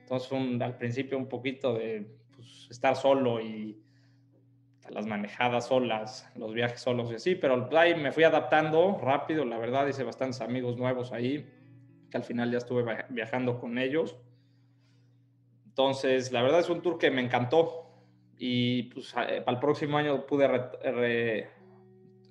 [0.00, 3.80] Entonces al principio un poquito de pues, estar solo y
[4.88, 9.56] las manejadas solas, los viajes solos y así, pero ahí me fui adaptando rápido, la
[9.56, 11.48] verdad, hice bastantes amigos nuevos ahí,
[12.10, 14.16] que al final ya estuve viajando con ellos.
[15.66, 17.86] Entonces, la verdad es un tour que me encantó
[18.36, 20.48] y pues eh, para el próximo año pude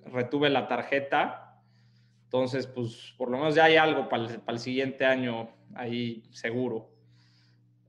[0.05, 1.48] retuve la tarjeta.
[2.29, 6.91] Entonces, pues por lo menos ya hay algo para el, siguiente año ahí seguro.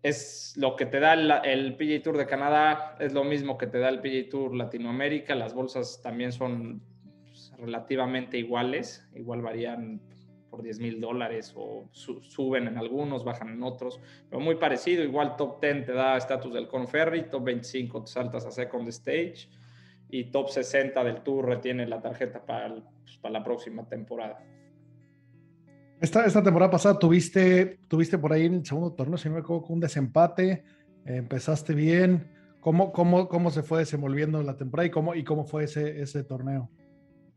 [0.03, 3.67] Es lo que te da el, el, PGA Tour de Canadá, es lo mismo que
[3.67, 5.35] te da el PGA Tour Latinoamérica.
[5.35, 6.81] Las bolsas también son
[7.27, 10.01] pues, relativamente iguales, igual varían
[10.49, 14.01] por 10 mil dólares o suben en algunos, bajan en otros,
[14.31, 15.05] pero muy parecido.
[15.05, 19.60] Igual top 10 te da estatus del Conferry, top 25 te saltas a Second Stage
[20.11, 24.45] y top 60 del Tour retiene la tarjeta para, pues, para la próxima temporada.
[26.01, 29.41] Esta, esta, temporada pasada tuviste, tuviste por ahí en el segundo torneo, si no me
[29.41, 30.65] equivoco, un desempate,
[31.05, 32.31] empezaste bien.
[32.61, 36.25] ¿Cómo, cómo, ¿Cómo se fue desenvolviendo la temporada y cómo, y cómo fue ese, ese
[36.25, 36.71] torneo?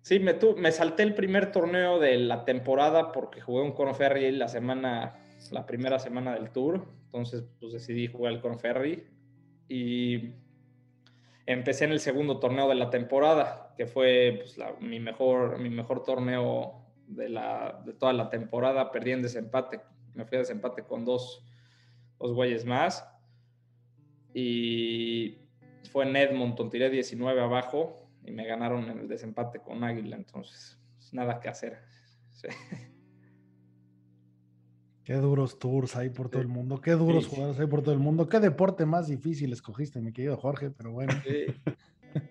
[0.02, 4.50] Sí, me, me salté el primer torneo de la temporada porque jugué un Conferry la
[4.50, 5.16] semana,
[5.52, 6.86] la primera semana del tour.
[7.06, 9.06] Entonces, pues decidí jugar el Conferry
[9.70, 10.34] y
[11.46, 16.04] empecé en el segundo torneo de la temporada, que fue pues, mi, mejor, mi mejor
[16.04, 18.92] torneo de, la, de toda la temporada.
[18.92, 19.82] Perdí en desempate.
[20.14, 21.46] Me fui a desempate con dos,
[22.20, 23.08] dos güeyes más.
[24.34, 25.40] Y
[25.92, 30.80] fue en Edmonton, tiré 19 abajo y me ganaron en el desempate con Águila, entonces
[30.96, 31.80] pues, nada que hacer.
[35.04, 38.00] Qué duros tours hay por todo el mundo, qué duros jugadores hay por todo el
[38.00, 41.14] mundo, qué deporte más difícil escogiste, mi querido Jorge, pero bueno.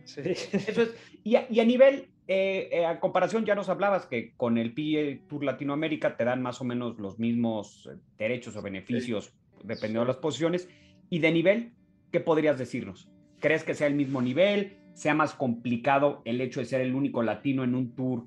[0.05, 0.23] Sí.
[0.53, 0.95] Eso es.
[1.25, 5.45] Y, a, nivel, eh, eh, a comparación, ya nos hablabas que con el PGA Tour
[5.45, 10.17] Latinoamérica te dan más o menos los mismos eh, derechos o beneficios, dependiendo de las
[10.17, 10.69] posiciones.
[11.11, 11.73] Y de nivel,
[12.11, 13.11] ¿qué podrías decirnos?
[13.41, 14.79] ¿Crees que sea el mismo nivel?
[14.95, 18.27] sea más complicado el hecho de ser el único latino en un tour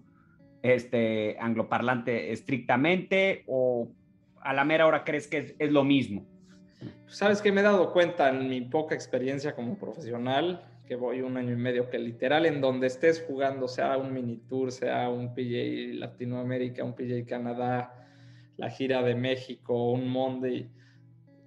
[0.61, 3.91] este, angloparlante estrictamente o
[4.45, 6.25] a la mera hora crees que es, lo mismo?
[7.07, 11.35] Sabes que me he dado cuenta en mi poca experiencia como profesional, que voy un
[11.35, 15.33] año y medio, que literal en donde estés jugando, sea un mini tour, sea un
[15.33, 18.07] PJ Latinoamérica, un PJ Canadá,
[18.57, 20.69] la gira de México, un Monday,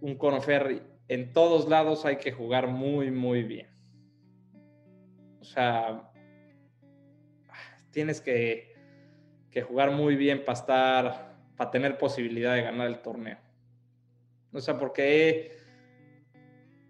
[0.00, 3.68] un Conoferry, en todos lados hay que jugar muy, muy bien.
[5.40, 6.10] O sea,
[7.90, 8.76] tienes que,
[9.66, 11.27] jugar muy bien para estar,
[11.58, 13.36] para tener posibilidad de ganar el torneo.
[14.52, 15.58] O sea, porque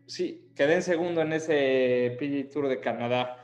[0.06, 3.34] sí, quedé en segundo en ese PG Tour de Canadá.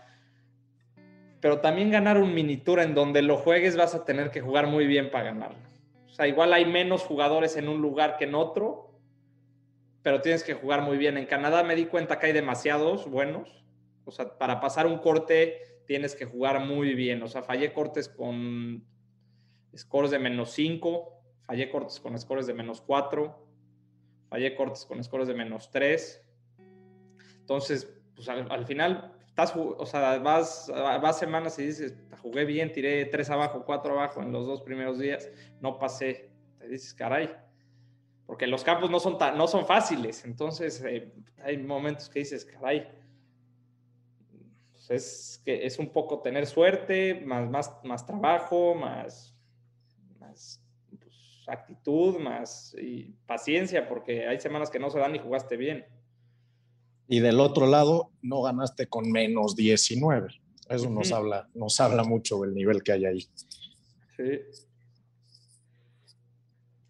[1.41, 4.67] pero también ganar un mini tour en donde lo juegues vas a tener que jugar
[4.67, 5.59] muy bien para ganarlo.
[6.07, 8.99] O sea, igual hay menos jugadores en un lugar que en otro,
[10.03, 11.19] pero tienes que jugar muy bien.
[11.19, 13.65] En Canadá me di cuenta que hay demasiados buenos.
[14.05, 17.23] O sea, para pasar un corte tienes que jugar muy bien.
[17.23, 18.87] O sea, fallé cortes con
[19.77, 21.14] scores de menos 5,
[21.47, 23.47] fallé cortes con scores de menos 4,
[24.29, 26.25] fallé cortes con scores de menos 3.
[27.41, 33.05] Entonces, pues al, final, estás, o sea, vas, vas semanas y dices, jugué bien, tiré
[33.07, 35.31] 3 abajo, 4 abajo en los dos primeros días,
[35.61, 36.31] no pasé.
[36.59, 37.29] Te dices, caray,
[38.27, 40.25] porque los campos no son, no son fáciles.
[40.25, 42.89] Entonces, eh, hay momentos que dices, caray,
[44.73, 49.34] pues es, que es un poco tener suerte, más, más, más trabajo, más,
[51.47, 55.85] actitud, más y paciencia, porque hay semanas que no se dan y jugaste bien.
[57.09, 60.29] Y del otro lado, no ganaste con menos 19.
[60.71, 63.21] Eso nos, habla, nos habla mucho del nivel que hay ahí.
[64.17, 64.41] Sí.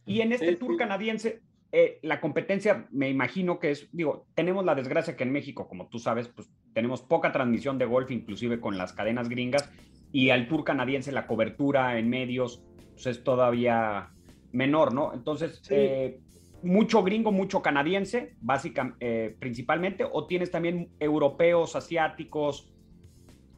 [0.07, 4.77] Y en este tour canadiense, eh, la competencia, me imagino que es, digo, tenemos la
[4.77, 8.79] desgracia que en México, como tú sabes, pues tenemos poca transmisión de golf, inclusive con
[8.79, 9.69] las cadenas gringas,
[10.12, 12.62] y al tour canadiense la cobertura en medios
[12.93, 14.13] pues, es todavía
[14.55, 15.12] menor, ¿no?
[15.12, 16.21] Entonces, eh,
[16.62, 22.73] mucho gringo, mucho canadiense, básicamente, eh, principalmente, o tienes también europeos, asiáticos.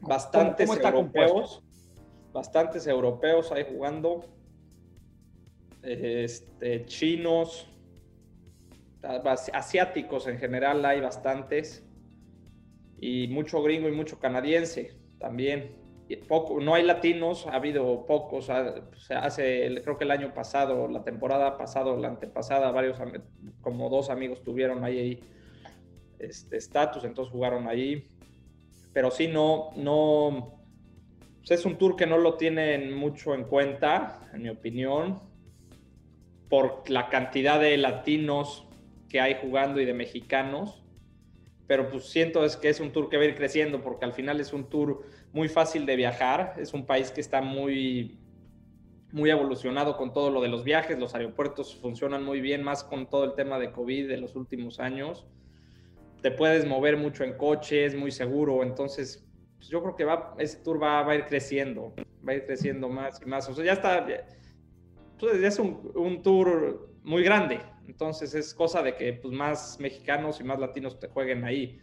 [0.01, 1.63] Bastantes europeos,
[2.33, 4.25] bastantes europeos ahí jugando,
[5.83, 7.69] este, chinos,
[9.53, 11.87] asiáticos en general hay bastantes
[12.99, 15.86] y mucho gringo y mucho canadiense también.
[16.15, 18.49] Poco, no hay latinos, ha habido pocos.
[18.49, 22.97] Hace, creo que el año pasado, la temporada pasada, la antepasada, varios,
[23.61, 25.19] como dos amigos tuvieron ahí
[26.19, 28.07] este estatus, entonces jugaron ahí.
[28.93, 30.61] Pero sí, no, no,
[31.39, 35.19] pues es un tour que no lo tienen mucho en cuenta, en mi opinión,
[36.49, 38.65] por la cantidad de latinos
[39.09, 40.83] que hay jugando y de mexicanos
[41.67, 44.13] pero pues siento es que es un tour que va a ir creciendo porque al
[44.13, 45.03] final es un tour
[45.33, 48.17] muy fácil de viajar, es un país que está muy
[49.11, 53.09] muy evolucionado con todo lo de los viajes, los aeropuertos funcionan muy bien, más con
[53.09, 55.25] todo el tema de COVID de los últimos años.
[56.21, 59.25] Te puedes mover mucho en coche, es muy seguro, entonces
[59.57, 61.93] pues yo creo que va, ese tour va, va, a ir creciendo,
[62.27, 63.47] va a ir creciendo más y más.
[63.49, 64.05] O sea, ya está,
[65.19, 69.79] pues ya es un, un tour muy grande, entonces es cosa de que pues, más
[69.79, 71.79] mexicanos y más latinos te jueguen ahí.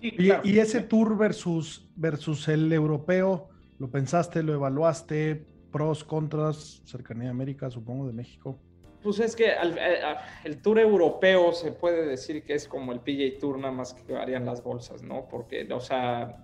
[0.00, 5.46] y, ese tour versus, versus el europeo, ¿lo pensaste, lo evaluaste?
[5.72, 8.60] Pros, contras, cercanía de América, supongo, de México.
[9.02, 10.00] Pues es que eh,
[10.44, 14.12] el, tour europeo se puede decir que es como el PJ Tour, nada más que
[14.12, 15.28] varían las bolsas, ¿no?
[15.28, 16.43] Porque, o sea,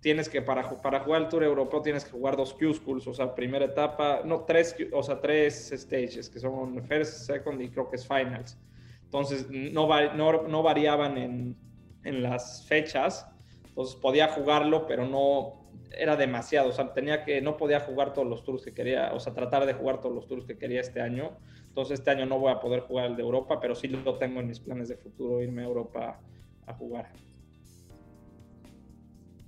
[0.00, 3.34] tienes que, para, para jugar el Tour Europeo, tienes que jugar dos Q-Schools, o sea,
[3.34, 7.96] primera etapa, no, tres, o sea, tres stages, que son First, Second y creo que
[7.96, 8.58] es Finals.
[9.04, 11.56] Entonces, no, no, no variaban en,
[12.04, 13.28] en, las fechas,
[13.68, 15.60] entonces podía jugarlo, pero no
[15.90, 19.20] era demasiado, o sea, tenía que, no podía jugar todos los tours que quería, o
[19.20, 21.36] sea, tratar de jugar todos los tours que quería este año.
[21.66, 24.40] Entonces, este año no voy a poder jugar el de Europa, pero sí lo tengo
[24.40, 26.20] en mis planes de futuro, irme a Europa
[26.66, 27.10] a jugar.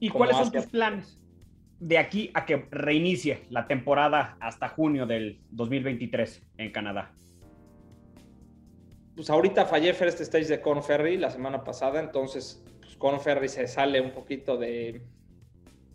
[0.02, 1.16] ¿Y cuáles son tus planes
[1.78, 7.12] de aquí a que reinicie la temporada hasta junio del 2023 en Canadá?
[9.14, 14.00] Pues ahorita fallé First Stage de Conferry la semana pasada, entonces pues Conferry se sale
[14.00, 15.02] un poquito de,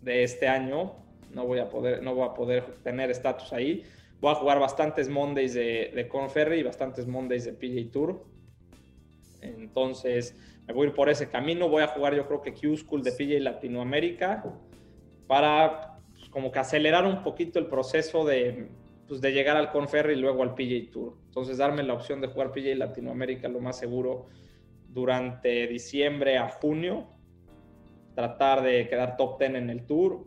[0.00, 0.94] de este año.
[1.34, 3.84] No voy a poder, no voy a poder tener estatus ahí.
[4.22, 8.24] Voy a jugar bastantes Mondays de, de Conferry y bastantes Mondays de PJ Tour.
[9.42, 10.34] Entonces,
[10.68, 11.68] me voy a ir por ese camino.
[11.68, 14.44] Voy a jugar, yo creo que Q School de PJ Latinoamérica
[15.26, 18.68] para pues, como que acelerar un poquito el proceso de,
[19.08, 21.16] pues, de llegar al Conferry y luego al PJ Tour.
[21.26, 24.26] Entonces, darme la opción de jugar PJ Latinoamérica lo más seguro
[24.88, 27.06] durante diciembre a junio.
[28.14, 30.26] Tratar de quedar top 10 en el Tour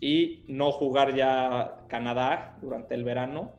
[0.00, 3.57] y no jugar ya Canadá durante el verano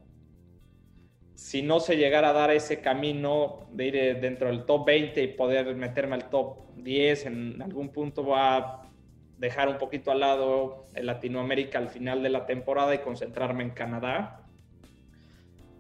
[1.39, 5.23] si no se llegara a dar ese camino de ir eh, dentro del top 20
[5.23, 8.91] y poder meterme al top 10, en algún punto va a
[9.37, 13.69] dejar un poquito al lado el Latinoamérica al final de la temporada y concentrarme en
[13.69, 14.49] Canadá.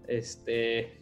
[0.07, 1.01] Este,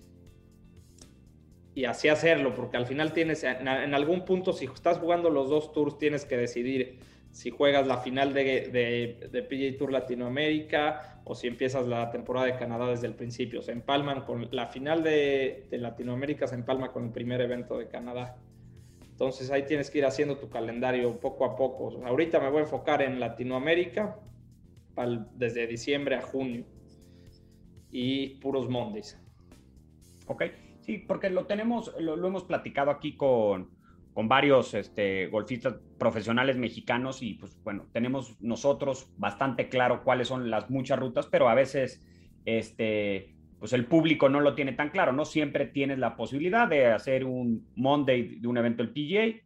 [1.75, 5.71] y así hacerlo, porque al final tienes, en, algún punto, si estás jugando los dos
[5.71, 6.97] tours, tienes que decidir
[7.37, 12.57] si juegas la final de, de, de Tour Latinoamérica o si empiezas la temporada de
[12.57, 13.61] Canadá desde el principio.
[13.61, 18.39] Se empalman con la final de, Latinoamérica, se empalma con el primer evento de Canadá.
[19.11, 22.03] Entonces ahí tienes que ir haciendo tu calendario poco a poco.
[22.03, 24.19] ahorita me voy a enfocar en Latinoamérica
[25.35, 26.65] desde diciembre a junio
[27.91, 29.15] y puros Mondays.
[30.25, 30.43] Ok,
[30.79, 33.76] sí, porque lo tenemos, lo, hemos platicado aquí con,
[34.17, 40.49] con varios este, golfistas profesionales mexicanos y pues bueno, tenemos nosotros bastante claro cuáles son
[40.49, 42.03] las muchas rutas, pero a veces
[42.43, 45.23] este, pues el público no lo tiene tan claro, ¿no?
[45.23, 49.39] Siempre tienes la posibilidad de hacer un Monday de un evento del PGA,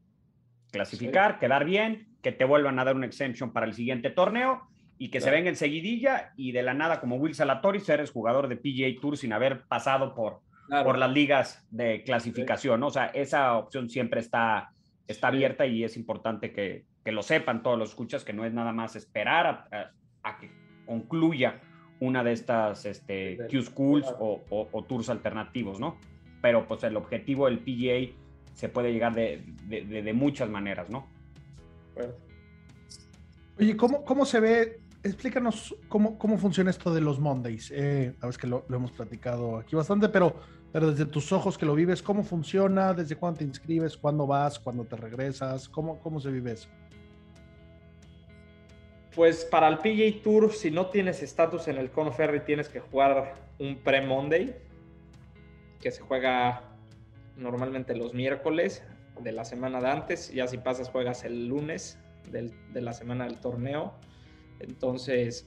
[0.72, 5.10] clasificar, quedar bien, que te vuelvan a dar una exemption para el siguiente torneo y
[5.10, 8.56] que se venga en seguidilla y de la nada como Will Salatoris eres jugador de
[8.56, 10.40] PGA Tour sin haber pasado por,
[10.84, 12.88] por las ligas de clasificación, ¿no?
[12.88, 14.72] O sea, esa opción siempre está,
[15.08, 18.54] está abierta y es importante que, que, lo sepan todos los escuchas, que no es
[18.54, 19.68] nada más esperar
[20.24, 20.50] a que
[20.86, 21.60] concluya
[22.02, 25.98] una de estas este, Q-Schools o, tours alternativos, ¿no?
[26.42, 28.14] Pero pues el objetivo del PGA
[28.54, 31.08] se puede llegar de, de, muchas maneras, ¿no?
[33.60, 34.80] Oye, ¿cómo, ¿cómo, se ve?
[35.04, 37.72] Explícanos cómo, cómo funciona esto de los Mondays.
[37.72, 40.36] Eh, a ver, que lo, lo, hemos platicado aquí bastante, pero,
[40.72, 42.94] pero desde tus ojos que lo vives, ¿cómo funciona?
[42.94, 43.98] ¿Desde cuándo te inscribes?
[43.98, 44.58] ¿Cuándo vas?
[44.58, 45.68] ¿Cuándo te regresas?
[45.68, 46.70] ¿Cómo, cómo se vive eso?
[49.14, 53.36] Pues para el PGA Tour, si no tienes estatus en el Conferry, tienes que jugar
[53.60, 54.56] un pre-Monday,
[55.82, 56.64] que se juega
[57.36, 58.84] normalmente los miércoles
[59.20, 60.32] de la semana de antes.
[60.34, 62.00] Ya si pasas, juegas el lunes
[62.32, 63.94] de la semana del torneo.
[64.62, 65.46] Entonces,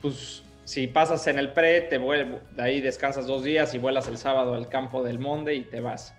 [0.00, 4.06] pues si pasas en el pre, te vuelvo, de ahí descansas dos días y vuelas
[4.06, 6.14] el sábado al campo del Monday y te vas.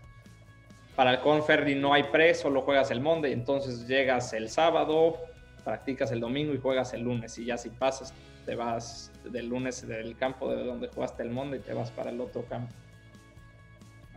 [0.96, 5.20] Para el Conferry no hay pre, solo juegas el Monday, entonces llegas el sábado,
[5.64, 7.38] practicas el domingo y juegas el lunes.
[7.38, 8.12] Y ya si pasas,
[8.48, 12.10] te vas del lunes del campo de donde jugaste el Monday y te vas para
[12.10, 12.74] el otro campo.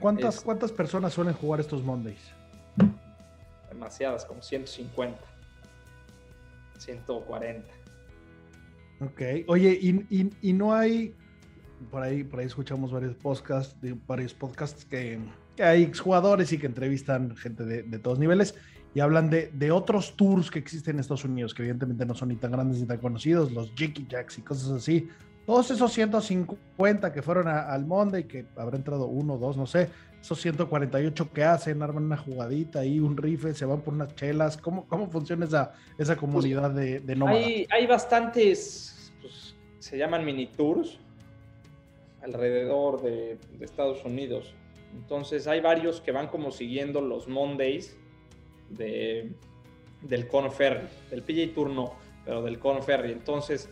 [0.01, 2.33] ¿Cuántas, ¿cuántas personas suelen jugar estos Mondays?
[3.68, 5.21] Demasiadas, como 150,
[6.79, 7.82] 140.
[9.04, 11.14] Ok, oye, y, no hay,
[11.90, 15.18] por ahí, por ahí escuchamos varios podcasts, varios podcasts que,
[15.58, 18.54] hay exjugadores y que entrevistan gente de, de todos niveles
[18.94, 22.28] y hablan de, de, otros tours que existen en Estados Unidos, que evidentemente no son
[22.28, 25.08] ni tan grandes ni tan conocidos, los Jackie Jacks y cosas así.
[25.46, 29.90] Todos esos 150 que fueron al Monday, que habrá entrado uno, dos, no sé,
[30.22, 34.56] esos 148 que hacen, arman una jugadita ahí, un rifle, se van por unas chelas.
[34.56, 37.44] ¿Cómo, cómo funciona esa, esa comunidad de, de nómadas?
[37.44, 41.00] Hay, hay bastantes, pues, se llaman mini tours
[42.22, 44.54] alrededor de, de Estados Unidos.
[44.94, 47.96] Entonces hay varios que van como siguiendo los Mondays
[48.70, 49.32] de,
[50.02, 53.68] del Ferry del PJ Tour no, pero del Ferry Entonces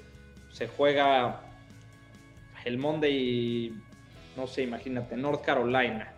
[0.50, 1.42] se juega
[2.64, 3.72] el Monday,
[4.36, 6.12] no sé, imagínate, North Carolina.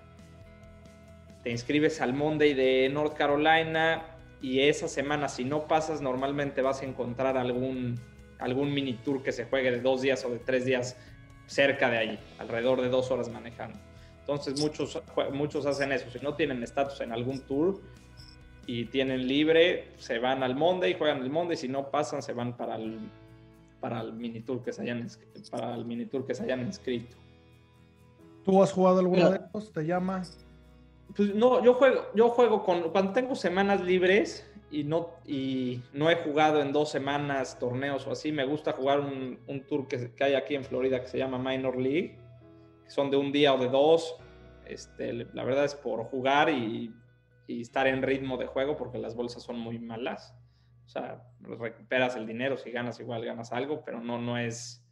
[1.43, 4.05] Te inscribes al Monday de North Carolina
[4.41, 8.01] y esa semana, si no pasas, normalmente vas a encontrar algún,
[8.39, 10.97] algún mini tour que se juegue de dos días o de tres días
[11.47, 13.79] cerca de ahí, alrededor de dos horas manejando.
[14.21, 15.03] Entonces muchos,
[15.33, 16.11] muchos hacen eso.
[16.11, 17.81] Si no tienen estatus en algún tour,
[18.67, 22.57] y tienen libre, se van al Monday, juegan el Monday, si no pasan, se van
[22.57, 23.01] para el,
[23.81, 25.07] para el mini tour que se hayan,
[25.51, 27.17] para el mini tour que se hayan inscrito.
[28.45, 29.73] ¿Tú has jugado alguno de estos?
[29.73, 30.23] ¿Te llama?
[31.14, 36.11] Pues no, yo juego, yo juego con, cuando tengo semanas libres y no, y no
[36.11, 40.14] he jugado en dos semanas torneos o así, me gusta jugar un, un tour que,
[40.14, 42.18] que, hay aquí en Florida que se llama Minor League,
[42.87, 44.16] son de un día o de dos.
[44.64, 46.94] Este, la verdad es por jugar y
[47.46, 50.35] y estar en ritmo de juego porque las bolsas son muy malas.
[50.87, 54.85] O sea, recuperas el dinero, si ganas igual ganas algo, pero no, no es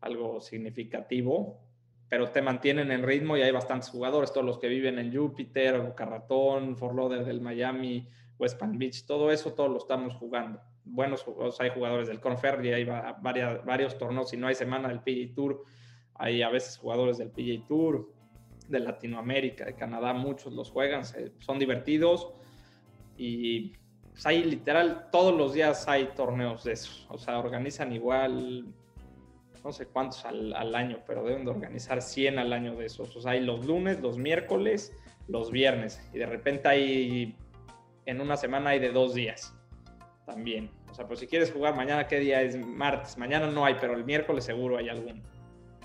[0.00, 1.60] algo significativo.
[2.10, 5.80] Pero te mantienen en ritmo y hay bastantes jugadores, todos los que viven en Júpiter,
[5.80, 8.06] Boca Ratón, Fort del Miami,
[8.38, 10.60] West Palm Beach, todo eso, todos lo estamos jugando.
[10.84, 15.00] Buenos jugadores, hay jugadores del Conferry, hay varias, varios torneos, si no hay semana del
[15.00, 15.64] PGA Tour,
[16.14, 18.12] hay a veces jugadores del PGA Tour,
[18.70, 21.02] de Latinoamérica, de Canadá, muchos los juegan,
[21.38, 22.32] son divertidos
[23.16, 23.72] y
[24.12, 28.72] pues, hay literal todos los días hay torneos de eso, o sea, organizan igual,
[29.64, 33.20] no sé cuántos al, año, pero deben de organizar 100 al año de esos, o
[33.20, 34.92] sea, hay los lunes, los miércoles,
[35.28, 37.36] los viernes y de repente hay,
[38.06, 39.54] en una semana hay de dos días
[40.26, 40.70] también.
[40.90, 42.56] O sea, pues si quieres jugar mañana, ¿qué día es?
[42.56, 43.16] Martes.
[43.16, 45.22] Mañana no hay, pero el miércoles seguro hay alguno.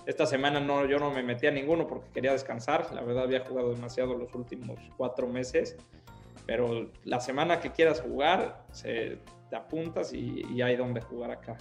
[0.05, 2.93] Esta semana no, yo no me metí a ninguno porque quería descansar.
[2.93, 5.77] La verdad había jugado demasiado los últimos cuatro meses.
[6.45, 9.19] Pero la semana que quieras jugar, se,
[9.49, 11.57] te apuntas y, hay donde jugar acá.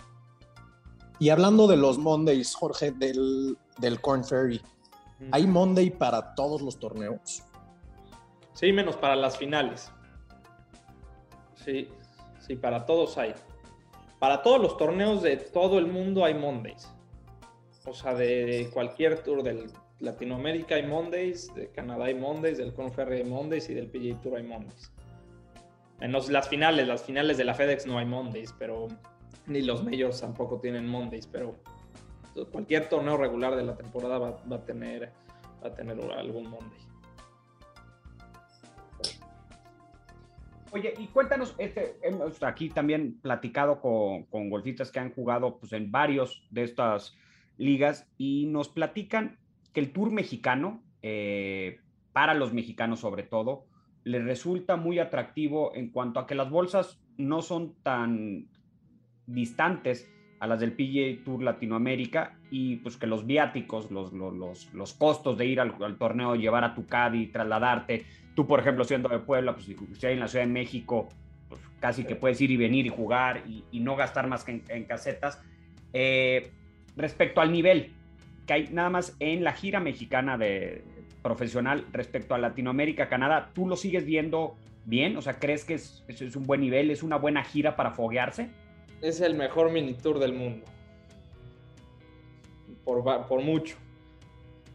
[1.19, 4.61] Y hablando de los Mondays, Jorge, del, del Corn Ferry,
[5.31, 7.43] ¿hay Monday para todos los torneos?
[8.53, 9.93] Sí, menos para las finales.
[11.55, 11.89] Sí,
[12.41, 13.35] sí, para todos hay.
[14.19, 16.89] Para todos los torneos de todo el mundo hay Mondays.
[17.87, 23.19] O sea, de cualquier tour del Latinoamérica hay Mondays, de Canadá hay Mondays, del Conferry
[23.19, 24.93] hay Mondays y del PGA Tour hay Mondays.
[26.01, 28.89] Menos las finales, las finales de la FedEx no hay Mondays, pero
[29.47, 31.57] ni los Majors tampoco tienen Mondays, pero
[32.51, 35.13] cualquier torneo regular de la temporada va, va a tener
[35.63, 36.81] va a tener algún Monday.
[40.73, 45.73] Oye, y cuéntanos, este, hemos aquí también platicado con, con golfistas que han jugado pues,
[45.73, 47.17] en varios de estas
[47.57, 49.39] ligas y nos platican
[49.73, 51.79] que el Tour mexicano, eh,
[52.13, 53.67] para los mexicanos sobre todo,
[54.03, 58.49] les resulta muy atractivo en cuanto a que las bolsas no son tan
[59.27, 60.11] distantes
[60.41, 65.39] a las del PGA Tour Latinoamérica y pues que los viáticos, los, los, los costos
[65.39, 68.05] de ir al, al, torneo, llevar a tu caddy, trasladarte,
[68.35, 71.09] tú por ejemplo siendo de Puebla, pues si hay en la Ciudad de México,
[71.49, 74.85] pues casi que puedes ir y venir y jugar y, no gastar más que en,
[74.85, 75.41] casetas.
[75.93, 76.51] Eh,
[76.97, 77.93] respecto al nivel
[78.47, 80.85] que hay nada más en la gira mexicana de
[81.23, 85.17] profesional respecto a Latinoamérica, Canadá, ¿tú lo sigues viendo bien?
[85.17, 88.51] O sea, ¿crees que es un buen nivel, es una buena gira para foguearse?
[89.05, 90.65] Es el mejor mini tour del mundo.
[92.85, 93.77] Por, por, mucho.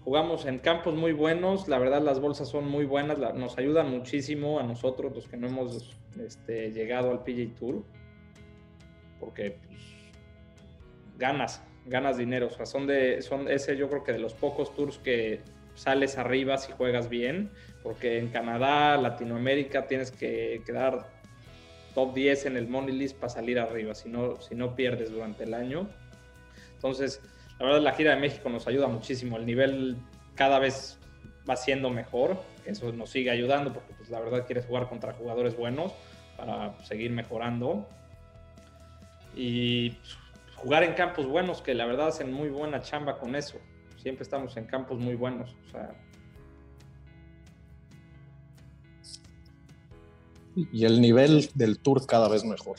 [0.03, 4.59] Jugamos en campos muy buenos, la verdad las bolsas son muy buenas, nos ayudan muchísimo
[4.59, 7.83] a nosotros los que no hemos este, llegado al PGA Tour,
[9.19, 9.79] porque pues,
[11.17, 14.73] ganas, ganas dinero, o sea, son de, son ese yo creo que de los pocos
[14.75, 15.41] tours que
[15.75, 17.51] sales arriba si juegas bien,
[17.83, 21.18] porque en Canadá, Latinoamérica tienes que quedar
[21.93, 25.43] top 10 en el money list para salir arriba, si no, si no pierdes durante
[25.43, 25.87] el año.
[26.75, 27.21] Entonces,
[27.59, 29.37] la verdad, la gira de México nos ayuda muchísimo.
[29.37, 29.97] El nivel
[30.35, 30.97] cada vez
[31.49, 32.41] va siendo mejor.
[32.65, 35.93] Eso nos sigue ayudando porque, pues, la verdad, quieres jugar contra jugadores buenos
[36.37, 37.87] para seguir mejorando.
[39.35, 39.97] Y
[40.55, 43.59] jugar en campos buenos, que la verdad hacen muy buena chamba con eso.
[43.97, 45.55] Siempre estamos en campos muy buenos.
[45.67, 45.91] O sea,
[50.55, 52.77] y el nivel del tour cada vez mejor.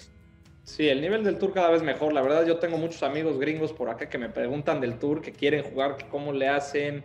[0.64, 2.12] Sí, el nivel del tour cada vez mejor.
[2.12, 5.32] La verdad, yo tengo muchos amigos gringos por acá que me preguntan del tour, que
[5.32, 7.04] quieren jugar, que cómo le hacen,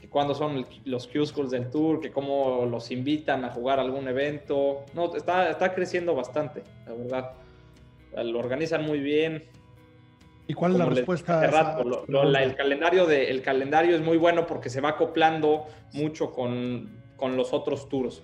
[0.00, 4.84] que cuándo son los Q-Schools del tour, que cómo los invitan a jugar algún evento.
[4.94, 7.32] No, está, está creciendo bastante, la verdad.
[8.24, 9.44] Lo organizan muy bien.
[10.46, 11.46] ¿Y cuál es la respuesta?
[11.46, 14.90] Rato, lo, lo, la, el, calendario de, el calendario es muy bueno porque se va
[14.90, 18.22] acoplando mucho con, con los otros tours.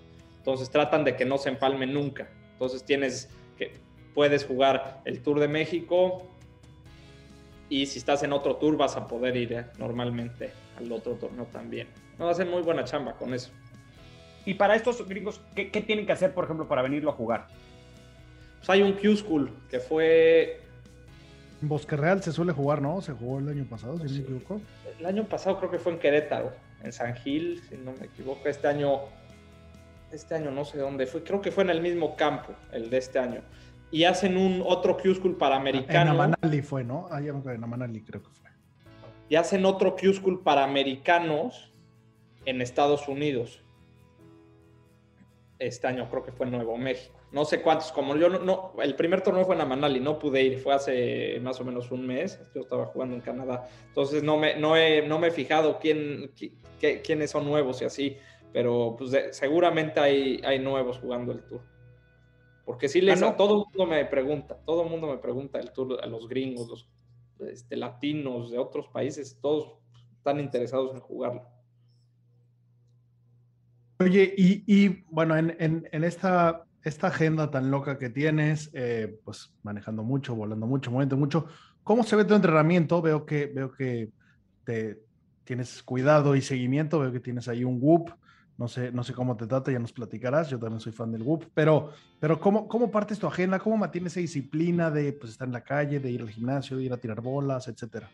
[0.48, 2.26] Entonces tratan de que no se empalmen nunca.
[2.52, 3.28] Entonces tienes
[3.58, 3.74] que
[4.14, 6.26] puedes jugar el Tour de México
[7.68, 11.44] y si estás en otro tour vas a poder ir eh, normalmente al otro torneo
[11.52, 11.88] también.
[12.18, 13.50] No, hacen muy buena chamba con eso.
[14.46, 17.48] Y para estos gringos, ¿qué, ¿qué, tienen que hacer, por ejemplo, para venirlo a jugar?
[18.56, 20.62] Pues hay un Q-School que fue...
[21.60, 23.02] En Bosque Real se suele jugar, ¿no?
[23.02, 24.14] Se jugó el año pasado, si sí.
[24.22, 24.62] no me equivoco.
[24.98, 28.48] El año pasado creo que fue en Querétaro, en San Gil, si no me equivoco.
[28.48, 29.02] Este año
[30.12, 32.98] este año no sé dónde fue, creo que fue en el mismo campo, el de
[32.98, 33.42] este año.
[33.90, 36.12] Y hacen un otro Q-School para americano.
[36.12, 37.08] En Amanali fue, ¿no?
[37.10, 38.50] Ah, ya me acuerdo, en Amanali creo que fue.
[39.28, 41.72] Y hacen otro Q-School para americanos
[42.44, 43.62] en Estados Unidos.
[45.58, 47.18] Este año creo que fue en Nuevo México.
[47.30, 50.42] No sé cuántos, como yo no, no, el primer torneo fue en Amanali, no pude
[50.42, 54.38] ir, fue hace más o menos un mes, yo estaba jugando en Canadá, entonces no
[54.38, 58.16] me, no he, no me he fijado quién, quién, quiénes son nuevos y así,
[58.52, 61.62] pero pues de, seguramente hay, hay nuevos jugando el tour.
[62.64, 63.36] Porque sí les, ah, no.
[63.36, 66.68] todo el mundo me pregunta, todo el mundo me pregunta el tour a los gringos,
[66.68, 66.90] los
[67.48, 69.78] este, latinos de otros países, todos
[70.12, 71.42] están interesados en jugarlo.
[74.00, 79.18] Oye, y, y bueno, en, en, en, esta, esta agenda tan loca que tienes, eh,
[79.24, 81.46] pues manejando mucho, volando mucho, moviendo mucho,
[81.82, 83.02] ¿cómo se ve tu entrenamiento?
[83.02, 84.10] Veo que, veo que
[84.64, 85.00] te,
[85.44, 88.10] tienes cuidado y seguimiento, veo que tienes ahí un whoop,
[88.58, 91.22] no sé, no sé cómo te trata, ya nos platicarás, yo también soy fan del
[91.22, 93.60] WUP, pero, pero ¿cómo, ¿cómo partes tu agenda?
[93.60, 96.82] ¿Cómo mantienes esa disciplina de pues, estar en la calle, de ir al gimnasio, de
[96.82, 98.10] ir a tirar bolas, etcétera?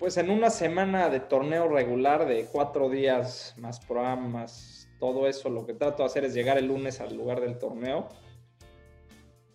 [0.00, 5.48] Pues en una semana de torneo regular de cuatro días más pro más todo eso,
[5.48, 8.08] lo que trato de hacer es llegar el lunes al lugar del torneo,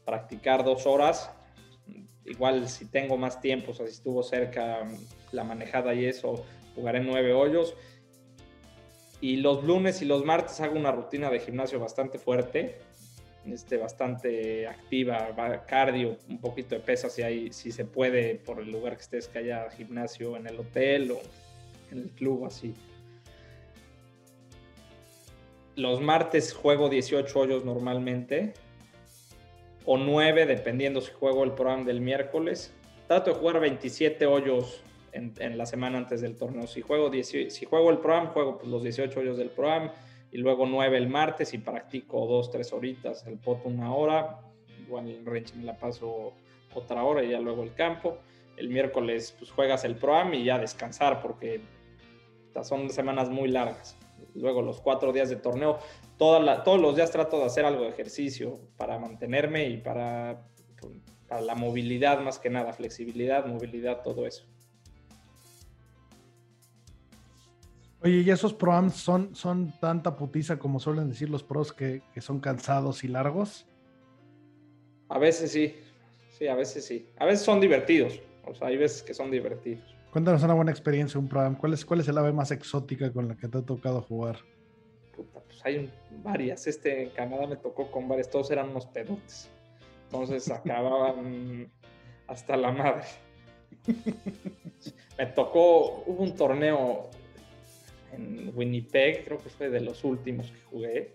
[0.05, 1.29] practicar dos horas,
[2.23, 4.87] igual si tengo más tiempo, o sea, si estuvo cerca
[5.33, 7.75] la manejada y eso, jugaré nueve hoyos
[9.21, 12.77] y los lunes y los martes hago una rutina de gimnasio bastante fuerte,
[13.45, 15.29] este, bastante activa,
[15.65, 19.27] cardio, un poquito de pesas si, hay, si se puede por el lugar que estés,
[19.27, 21.21] que haya gimnasio en el hotel o
[21.91, 22.73] en el club así.
[25.79, 28.53] los martes juego 18 hoyos normalmente,
[29.85, 32.73] o 9 dependiendo si juego el programa del miércoles.
[33.07, 36.67] Trato de jugar 27 hoyos en, en la semana antes del torneo.
[36.67, 39.93] Si juego, 10 si juego el programa, juego pues, los 18 hoyos del programa
[40.31, 44.39] y luego 9 el martes y practico 2, 3 horitas, el pot una hora,
[44.79, 46.33] igual el range me la paso
[46.73, 48.17] otra hora y ya luego el campo.
[48.57, 51.61] El miércoles pues juegas el programa y ya descansar porque
[52.63, 53.97] son semanas muy largas.
[54.35, 55.79] Luego los cuatro días de torneo,
[56.17, 60.45] toda la, todos los días trato de hacer algo de ejercicio para mantenerme y para,
[61.27, 64.45] para la movilidad más que nada, flexibilidad, movilidad, todo eso.
[68.01, 72.21] Oye, ¿y esos proams son, son tanta putiza como suelen decir los pros que, que,
[72.21, 73.67] son cansados y largos?
[75.09, 75.75] A veces sí,
[76.29, 77.09] sí, a veces sí.
[77.17, 79.83] A veces son divertidos, o sea, hay veces que son divertidos.
[80.11, 81.55] Cuéntanos una buena experiencia, un proam.
[81.55, 84.37] ¿Cuál es, ¿Cuál es el ave más exótica con la que te ha tocado jugar?
[85.15, 85.91] Puta, pues hay
[86.23, 86.65] varias.
[86.67, 89.49] Este en Canadá me tocó con varias, todos eran unos pedotes.
[90.05, 91.69] Entonces acababan
[92.27, 93.03] hasta la madre.
[95.17, 97.09] me tocó, hubo un torneo
[98.13, 101.13] en Winnipeg, creo que fue de los últimos que jugué,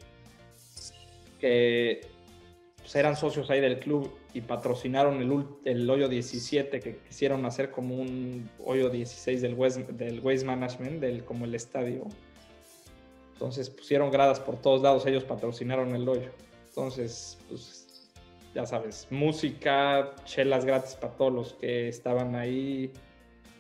[1.41, 2.01] que
[2.79, 7.71] pues, eran socios ahí del club y patrocinaron el, el, hoyo 17 que quisieron hacer
[7.71, 12.05] como un hoyo 16 del waste, del waste management, del, como el estadio.
[13.33, 16.31] Entonces pusieron gradas por todos lados, ellos patrocinaron el hoyo.
[16.69, 17.85] Entonces, pues
[18.55, 22.93] ya sabes, música, chelas gratis para todos los que estaban ahí.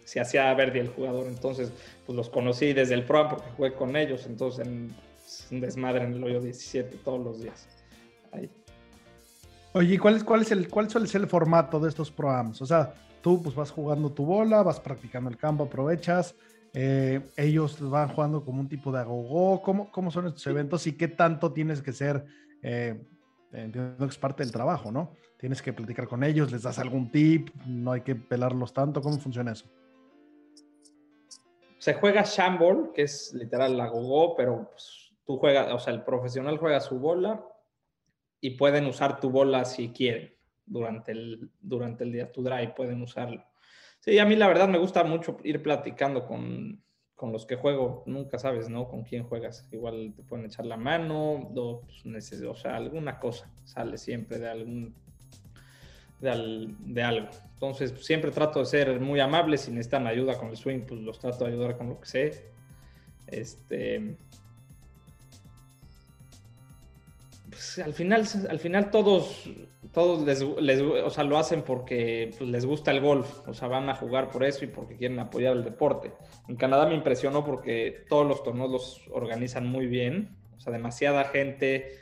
[0.04, 1.72] Se hacía Verdi el jugador, entonces
[2.06, 4.94] pues los conocí desde el Pro porque jugué con ellos, entonces en,
[5.50, 7.66] un desmadre en el hoyo 17 todos los días.
[8.32, 8.50] Ahí.
[9.72, 12.62] Oye, ¿cuál, es, cuál, es el, ¿cuál suele ser el formato de estos proams?
[12.62, 16.34] O sea, tú pues vas jugando tu bola, vas practicando el campo, aprovechas,
[16.74, 20.92] eh, ellos van jugando como un tipo de agogó, ¿Cómo, ¿cómo son estos eventos y
[20.92, 22.24] qué tanto tienes que ser?
[22.62, 23.00] Eh,
[23.52, 25.12] entiendo que es parte del trabajo, ¿no?
[25.38, 29.18] Tienes que platicar con ellos, les das algún tip, no hay que pelarlos tanto, ¿cómo
[29.18, 29.66] funciona eso?
[31.84, 36.02] Se juega Shambol, que es literal la gogo, pero pues, tú juegas, o sea, el
[36.02, 37.46] profesional juega su bola
[38.40, 43.02] y pueden usar tu bola si quieren durante el, durante el día, tu drive, pueden
[43.02, 43.44] usarlo.
[44.00, 46.82] Sí, a mí la verdad me gusta mucho ir platicando con,
[47.14, 48.88] con los que juego, nunca sabes, ¿no?
[48.88, 49.68] Con quién juegas.
[49.70, 54.48] Igual te pueden echar la mano, o, pues, o sea, alguna cosa sale siempre de
[54.48, 54.94] algún
[56.24, 57.28] de, al, de algo.
[57.52, 59.56] Entonces, pues, siempre trato de ser muy amable.
[59.56, 62.50] Si necesitan ayuda con el swing, pues los trato de ayudar con lo que sé.
[63.28, 64.16] Este.
[67.48, 69.48] Pues, al final, al final todos,
[69.92, 70.26] todos
[70.60, 73.94] les, o sea, lo hacen porque pues, les gusta el golf, o sea, van a
[73.94, 76.12] jugar por eso y porque quieren apoyar el deporte.
[76.48, 81.24] En Canadá me impresionó porque todos los torneos los organizan muy bien, o sea, demasiada
[81.26, 82.00] gente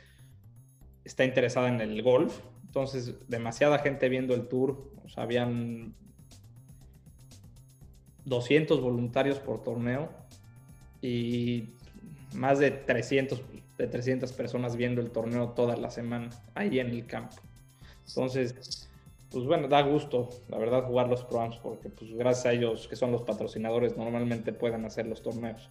[1.05, 2.39] está interesada en el golf,
[2.73, 5.93] entonces demasiada gente viendo el tour, habían
[8.25, 10.09] 200 voluntarios por torneo
[10.99, 11.65] y
[12.33, 13.43] más de 300
[13.77, 17.35] de 300 personas viendo el torneo toda la semana ahí en el campo.
[18.07, 18.89] Entonces,
[19.29, 22.95] pues bueno, da gusto, la verdad, jugar los proams porque pues gracias a ellos que
[22.95, 25.69] son los patrocinadores normalmente pueden hacer los torneos.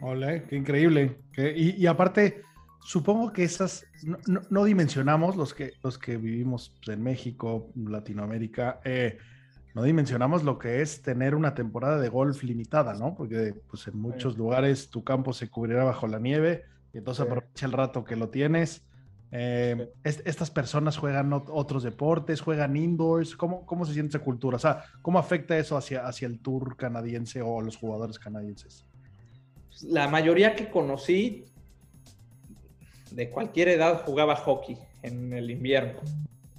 [0.00, 1.18] Hola, qué increíble.
[1.36, 2.47] y, aparte,
[2.88, 8.80] supongo que esas no, no, dimensionamos los que los que vivimos pues, en México, Latinoamérica.
[8.82, 9.18] Eh,
[9.74, 13.14] no dimensionamos lo que es tener una temporada de golf limitada, ¿no?
[13.14, 16.64] Porque pues en muchos lugares tu campo se cubrirá bajo la nieve
[16.94, 18.86] y entonces aprovecha el rato que lo tienes.
[19.32, 23.36] Eh, estas personas juegan otros deportes, juegan indoors.
[23.36, 24.56] ¿Cómo, ¿Cómo se siente esa cultura?
[24.56, 28.86] O sea, ¿cómo afecta eso hacia, hacia el tour canadiense o los jugadores canadienses?
[29.82, 31.44] La mayoría que conocí
[33.18, 36.00] de cualquier edad jugaba hockey en el invierno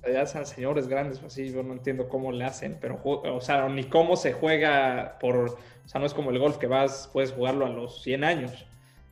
[0.07, 3.83] ya sean señores grandes, así yo no entiendo cómo le hacen, pero, o sea, ni
[3.83, 7.65] cómo se juega por, o sea, no es como el golf que vas, puedes jugarlo
[7.65, 8.65] a los 100 años.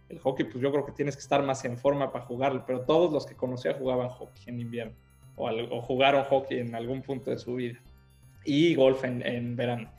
[0.09, 2.81] El hockey, pues yo creo que tienes que estar más en forma para jugarlo, pero
[2.81, 4.93] todos los que conocía jugaban hockey en invierno,
[5.35, 7.79] o, o jugaron hockey en algún punto de su vida,
[8.45, 9.89] y golf en, en verano.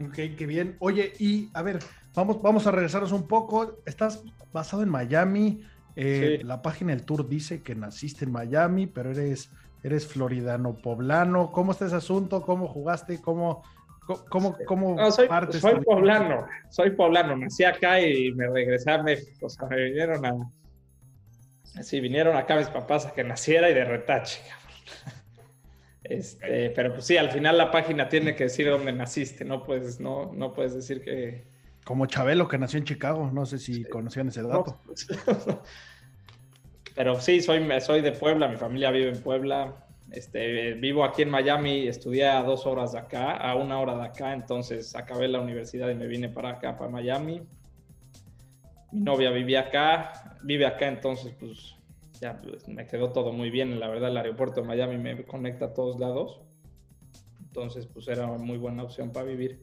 [0.00, 0.76] Ok, qué bien.
[0.78, 1.78] Oye, y a ver,
[2.16, 3.78] vamos, vamos a regresarnos un poco.
[3.86, 5.62] Estás basado en Miami.
[5.94, 9.50] Eh, la página del tour dice que naciste en Miami, pero eres,
[9.82, 11.52] eres floridano poblano.
[11.52, 12.42] ¿Cómo está ese asunto?
[12.42, 13.20] ¿Cómo jugaste?
[13.20, 13.62] ¿Cómo,
[14.28, 17.36] cómo, cómo soy, soy poblano, soy poblano.
[17.36, 19.46] Nací acá y me regresé a México.
[19.46, 20.34] O sea, me vinieron a.
[21.82, 24.40] Sí, vinieron acá mis papás a que naciera y de retache.
[26.08, 29.98] Este, pero pues sí, al final la página tiene que decir dónde naciste, no puedes,
[29.98, 31.48] no, no puedes decir que,
[31.86, 33.30] Como Chabelo, que nació en Chicago.
[33.32, 34.80] No sé si conocían ese dato.
[36.96, 39.86] Pero sí, soy, soy de Puebla, mi familia vive en Puebla.
[40.10, 44.04] Este, vivo aquí en Miami, estudié a dos horas de acá, a una hora de
[44.04, 47.42] acá, entonces acabé la universidad y me vine para acá, para Miami.
[48.90, 51.76] Mi novia vivía acá, vive acá, entonces pues
[52.20, 53.78] ya pues, me quedó todo muy bien.
[53.78, 56.40] La verdad, el aeropuerto de Miami me conecta a todos lados.
[57.42, 59.62] Entonces, pues era muy buena opción para vivir.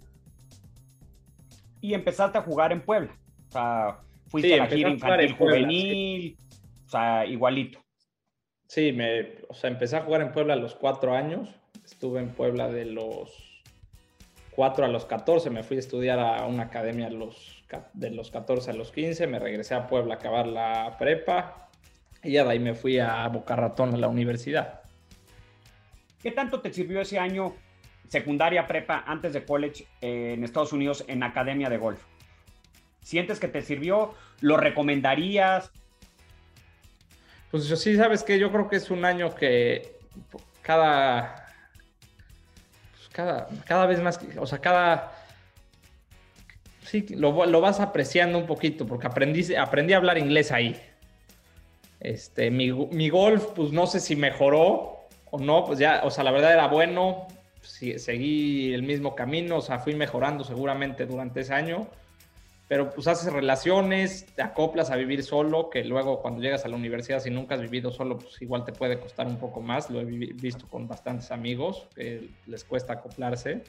[1.83, 3.11] Y empezaste a jugar en Puebla.
[3.49, 6.37] O sea, fuiste a la gira infantil juvenil,
[6.85, 7.83] o sea, igualito.
[8.69, 11.49] Sí, me, o sea, empecé a jugar en Puebla a los cuatro años.
[11.83, 13.61] Estuve en Puebla de los
[14.51, 15.49] cuatro a los 14.
[15.49, 19.27] Me fui a estudiar a una academia los, de los 14 a los 15.
[19.27, 21.69] Me regresé a Puebla a acabar la prepa.
[22.23, 24.83] Y ya de ahí me fui a Boca Ratón a la universidad.
[26.21, 27.53] ¿Qué tanto te sirvió ese año
[28.07, 32.01] secundaria prepa antes de college eh, en Estados Unidos en academia de golf?
[33.01, 34.13] ¿Sientes que te sirvió?
[34.41, 35.71] ¿Lo recomendarías?
[37.51, 39.97] Pues sí, sabes que yo creo que es un año que
[40.61, 41.45] cada,
[42.93, 45.11] pues cada, cada vez más, o sea, cada,
[46.83, 50.81] sí, lo, lo, vas apreciando un poquito, porque aprendí, aprendí a hablar inglés ahí.
[51.99, 56.23] Este, mi, mi, golf, pues no sé si mejoró o no, pues ya, o sea,
[56.23, 57.27] la verdad era bueno,
[57.63, 61.87] seguí el mismo camino, o sea, fui mejorando seguramente durante ese año
[62.67, 66.75] pero pues haces relaciones, te acoplas a vivir solo, que luego cuando llegas a la
[66.75, 69.89] universidad, si nunca has vivido solo, pues igual te puede costar un poco más.
[69.91, 73.63] Lo he visto con bastantes amigos que les cuesta acoplarse.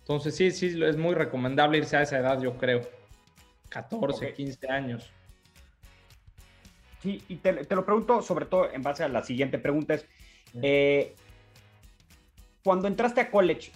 [0.00, 2.80] Entonces sí, sí, es muy recomendable irse a esa edad, yo creo.
[3.68, 5.12] 14, 15 años.
[7.02, 9.94] Sí, y te, lo pregunto sobre todo en base a la siguiente pregunta.
[9.94, 10.06] Es,
[10.60, 11.14] eh,
[12.64, 13.70] cuando entraste a college,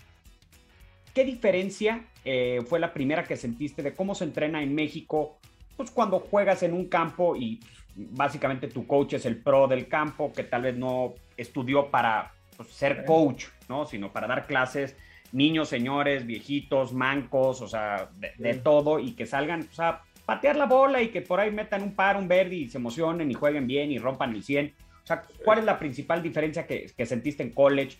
[1.14, 5.38] ¿qué diferencia eh, fue la primera que sentiste de cómo se entrena en México?
[5.76, 7.60] Pues cuando juegas en un campo y
[7.94, 12.70] básicamente tu coach es el pro del campo, que tal vez no estudió para pues,
[12.70, 13.84] ser coach, ¿no?
[13.84, 14.96] Sino para dar clases,
[15.32, 20.64] niños, señores, viejitos, mancos, o sea, de, todo, y que salgan o sea, patear la
[20.64, 23.66] bola y que por ahí metan un par, un verde y se emocionen y jueguen
[23.66, 24.74] bien y rompan el 100.
[25.04, 27.98] O sea, ¿cuál es la principal diferencia que, que sentiste en college?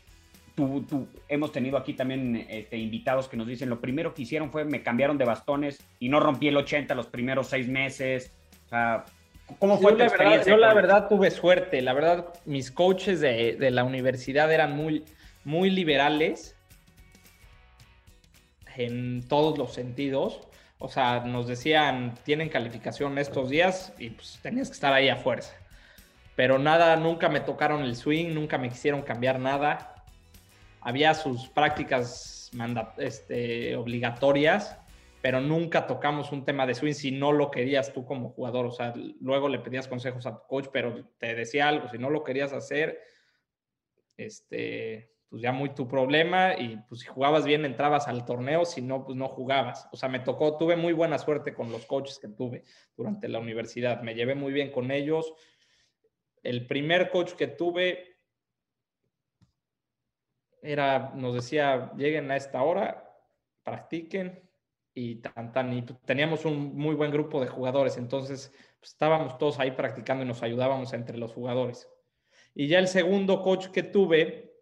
[0.58, 4.64] Tú, hemos tenido aquí también este, invitados que nos dicen, lo primero que hicieron fue
[4.64, 8.32] me cambiaron de bastones y no rompí el 80 los primeros seis meses.
[8.66, 9.04] O sea,
[9.60, 11.80] ¿cómo fue yo, la verdad, yo la verdad tuve suerte.
[11.80, 15.04] La verdad, mis coaches de, de, la universidad eran muy,
[15.44, 16.56] muy liberales
[18.76, 20.40] en todos los sentidos.
[20.78, 25.14] O sea, nos decían, tienen calificación estos días y pues tenías que estar ahí a
[25.14, 25.54] fuerza.
[26.34, 29.94] Pero nada, nunca me tocaron el swing, nunca me quisieron cambiar nada
[30.80, 32.50] había sus prácticas
[32.98, 34.78] este, obligatorias,
[35.20, 38.66] pero nunca tocamos un tema de swing si no lo querías tú como jugador.
[38.66, 42.10] O sea, luego le pedías consejos a tu coach, pero te decía algo, si no
[42.10, 43.00] lo querías hacer,
[44.16, 48.80] este, pues ya muy tu problema y pues si jugabas bien entrabas al torneo, si
[48.80, 49.88] no, pues no jugabas.
[49.92, 52.64] O sea, me tocó, tuve muy buena suerte con los coaches que tuve
[52.96, 55.34] durante la universidad, me llevé muy bien con ellos.
[56.42, 58.07] El primer coach que tuve
[60.62, 63.08] era, nos decía, lleguen a esta hora,
[63.62, 64.48] practiquen
[64.94, 65.72] y tan, tan.
[65.72, 70.28] Y teníamos un muy buen grupo de jugadores, entonces pues, estábamos todos ahí practicando y
[70.28, 71.88] nos ayudábamos entre los jugadores.
[72.54, 74.52] Y ya el segundo coach que tuve,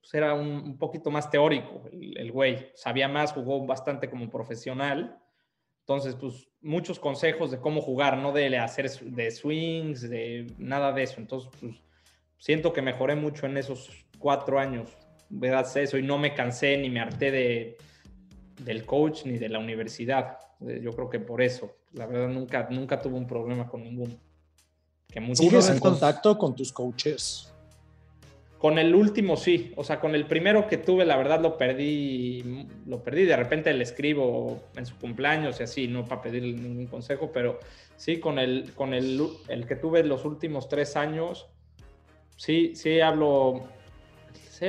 [0.00, 5.18] pues era un, poquito más teórico, el, güey, sabía más, jugó bastante como profesional.
[5.80, 11.02] Entonces, pues muchos consejos de cómo jugar, no de hacer de swings, de nada de
[11.02, 11.20] eso.
[11.20, 11.74] Entonces, pues
[12.38, 14.96] siento que mejoré mucho en esos cuatro años
[15.32, 17.78] veas eso y no me cansé ni me harté de,
[18.60, 20.38] del coach ni de la universidad.
[20.60, 24.14] Eh, yo creo que por eso, la verdad nunca, nunca tuve un problema con ninguno.
[25.08, 27.48] Que ¿Sigues en contacto con tus coaches?
[28.58, 32.68] Con el último sí, o sea, con el primero que tuve, la verdad lo perdí,
[32.86, 36.86] lo perdí, de repente le escribo en su cumpleaños y así, no para pedirle ningún
[36.86, 37.58] consejo, pero
[37.96, 41.48] sí, con el, con el, el que tuve los últimos tres años,
[42.36, 43.64] sí, sí hablo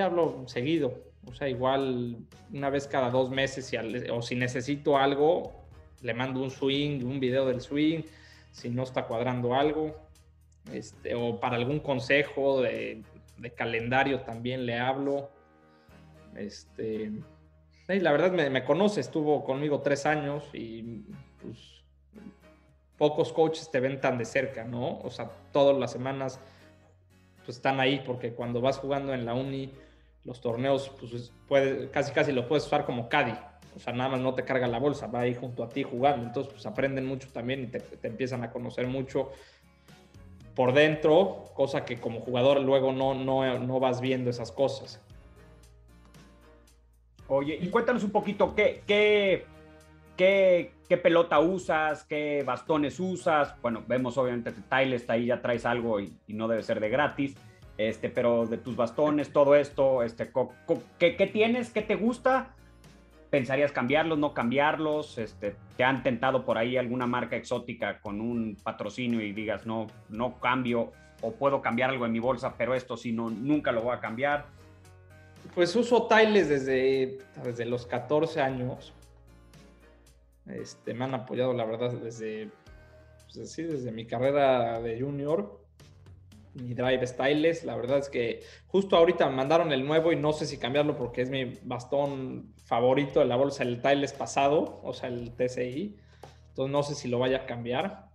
[0.01, 0.93] hablo seguido.
[1.25, 2.17] O sea, igual
[2.51, 3.71] una vez cada dos meses,
[4.11, 5.53] o si necesito algo,
[6.01, 8.03] le mando un swing, un video del swing,
[8.51, 9.95] si no está cuadrando algo.
[10.71, 13.03] Este, o para algún consejo de,
[13.55, 15.29] calendario también le hablo.
[16.35, 17.11] Este,
[17.87, 21.03] la verdad me, conoce, estuvo conmigo tres años y
[21.41, 21.83] pues,
[22.97, 24.99] pocos coaches te ven tan de cerca, ¿no?
[24.99, 26.39] O sea, todas las semanas
[27.45, 29.71] pues, están ahí porque cuando vas jugando en la uni
[30.23, 33.33] los torneos, pues puede, casi casi lo puedes usar como caddy.
[33.75, 36.25] O sea, nada más no te carga la bolsa, va ahí junto a ti jugando.
[36.25, 39.31] Entonces, pues aprenden mucho también y te, te empiezan a conocer mucho
[40.55, 45.01] por dentro, cosa que como jugador luego no, no, no vas viendo esas cosas.
[47.27, 49.45] Oye, y cuéntanos un poquito, ¿qué, qué,
[50.15, 52.03] qué, qué pelota usas?
[52.03, 53.59] ¿Qué bastones usas?
[53.63, 56.87] Bueno, vemos obviamente que Tiles ahí ya traes algo y, y, no debe ser de
[56.89, 57.35] gratis.
[57.79, 60.31] Este, pero de tus bastones, todo esto, este,
[60.99, 61.71] ¿qué, ¿qué, tienes?
[61.71, 62.53] ¿Qué te gusta?
[63.31, 65.17] ¿Pensarías cambiarlos, no cambiarlos?
[65.17, 69.87] Este, ¿Te han tentado por ahí alguna marca exótica con un patrocinio y digas, no,
[70.09, 70.91] no cambio
[71.23, 73.99] o puedo cambiar algo en mi bolsa, pero esto sí, no, nunca lo voy a
[73.99, 74.45] cambiar?
[75.55, 78.93] Pues uso Tiles desde, desde los 14 años.
[80.47, 82.49] Este, me han apoyado, la verdad, desde,
[83.33, 85.61] pues, sí, desde mi carrera de junior.
[86.53, 90.33] Mi drive Styles, la verdad es que justo ahorita me mandaron el nuevo y no
[90.33, 94.93] sé si cambiarlo porque es mi bastón favorito de la bolsa, el Tiles pasado, o
[94.93, 95.97] sea, el TCI.
[96.49, 98.09] Entonces no sé si lo vaya a cambiar.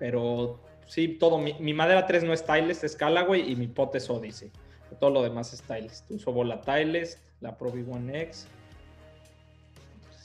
[0.00, 1.38] Pero sí, todo.
[1.38, 4.50] Mi, mi madera 3 no es Tiles, es Callaway y mi pot es Odyssey.
[4.98, 6.04] Todo lo demás es Tiles.
[6.08, 8.46] Uso volatiles, la Pro V1X.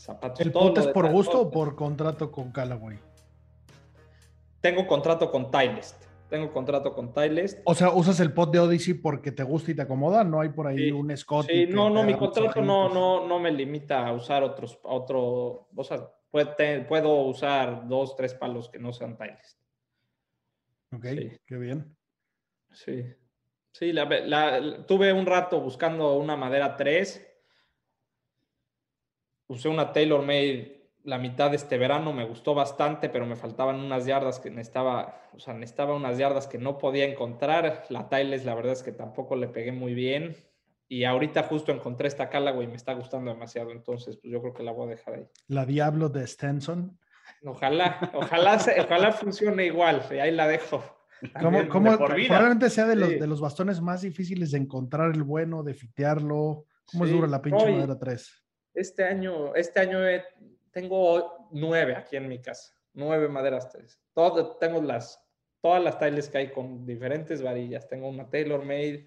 [0.09, 2.97] Zapatos, ¿El pot es por gusto o por contrato con Callaway?
[4.59, 6.03] Tengo contrato con Tilest.
[6.29, 7.59] Tengo contrato con Tilest.
[7.65, 10.23] O sea, usas el pot de Odyssey porque te gusta y te acomoda.
[10.23, 10.91] No hay por ahí sí.
[10.91, 11.45] un Scott.
[11.47, 15.83] Sí, no, no, mi contrato no, no, no me limita a usar otros, otro, o
[15.83, 19.59] sea, puede, puedo usar dos, tres palos que no sean Tilest.
[20.91, 21.31] Ok, sí.
[21.45, 21.95] qué bien.
[22.71, 23.05] Sí.
[23.71, 27.28] Sí, la, la, tuve un rato buscando una madera 3.
[29.49, 33.79] Usé una Taylor Made la mitad de este verano, me gustó bastante, pero me faltaban
[33.79, 37.85] unas yardas que necesitaba, o sea, necesitaba unas yardas que no podía encontrar.
[37.89, 40.35] La Tiles, la verdad es que tampoco le pegué muy bien.
[40.87, 44.53] Y ahorita justo encontré esta Callaway y me está gustando demasiado, entonces pues yo creo
[44.53, 45.27] que la voy a dejar ahí.
[45.47, 46.97] La Diablo de Stenson.
[47.43, 50.83] Ojalá, ojalá, ojalá funcione igual, y ahí la dejo.
[51.39, 53.15] ¿Cómo, cómo probablemente sea de los, sí.
[53.19, 56.65] de los bastones más difíciles de encontrar el bueno, de fitearlo.
[56.91, 57.11] ¿Cómo sí.
[57.11, 58.48] es dura la pinche madera 3?
[58.73, 60.23] Este año, este año he,
[60.71, 62.73] tengo nueve aquí en mi casa.
[62.93, 63.99] Nueve maderas 3.
[64.13, 65.23] Todo, tengo las,
[65.61, 67.87] todas las tiles que hay con diferentes varillas.
[67.87, 69.05] Tengo una Taylor Made.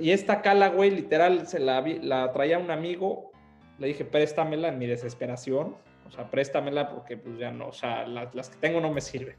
[0.00, 3.30] Y esta Callaway, literal, se la, la traía un amigo.
[3.78, 5.76] Le dije, préstamela en mi desesperación.
[6.06, 9.00] O sea, préstamela porque pues ya no, o sea, las, las que tengo no me
[9.00, 9.36] sirven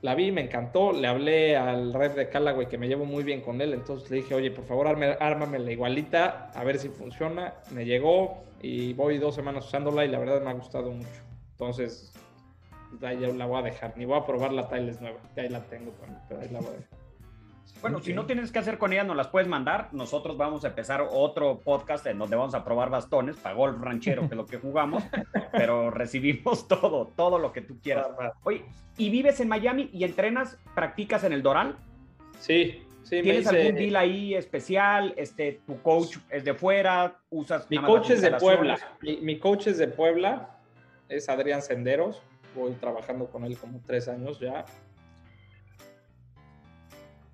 [0.00, 3.40] la vi, me encantó, le hablé al rep de Callaway que me llevo muy bien
[3.40, 7.54] con él, entonces le dije, oye, por favor, ármame la igualita, a ver si funciona.
[7.72, 11.22] Me llegó y voy dos semanas usándola y la verdad me ha gustado mucho.
[11.52, 12.12] Entonces,
[13.02, 15.62] ahí la voy a dejar, ni voy a probar la Tiles nueva, que ahí la
[15.62, 15.92] tengo,
[16.28, 16.97] pero ahí la voy a dejar.
[17.80, 18.08] Bueno, okay.
[18.08, 19.88] si no tienes que hacer con ella, nos las puedes mandar.
[19.92, 24.22] Nosotros vamos a empezar otro podcast en donde vamos a probar bastones para golf ranchero,
[24.22, 25.02] que es lo que jugamos,
[25.52, 28.08] pero recibimos todo, todo lo que tú quieras.
[28.42, 28.64] Oye,
[28.96, 31.76] ¿y vives en Miami y entrenas, practicas en el Doral?
[32.40, 33.22] Sí, sí.
[33.22, 33.56] ¿Tienes hice...
[33.56, 35.14] algún deal ahí especial?
[35.16, 37.20] Este, ¿Tu coach es de fuera?
[37.30, 38.78] ¿Usas Mi coach es de Puebla.
[39.02, 40.58] Mi, mi coach es de Puebla,
[41.08, 42.22] es Adrián Senderos.
[42.54, 44.64] Voy trabajando con él como tres años ya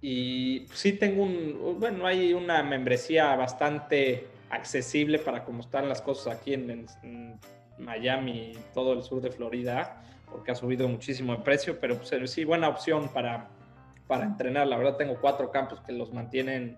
[0.06, 6.36] y sí tengo un, bueno, hay una membresía bastante accesible para cómo están las cosas
[6.36, 7.40] aquí en, en, en,
[7.78, 12.30] Miami y todo el sur de Florida, porque ha subido muchísimo el precio, pero pues,
[12.30, 13.48] sí, buena opción para,
[14.06, 14.66] para entrenar.
[14.66, 16.76] La verdad tengo cuatro campos que los mantienen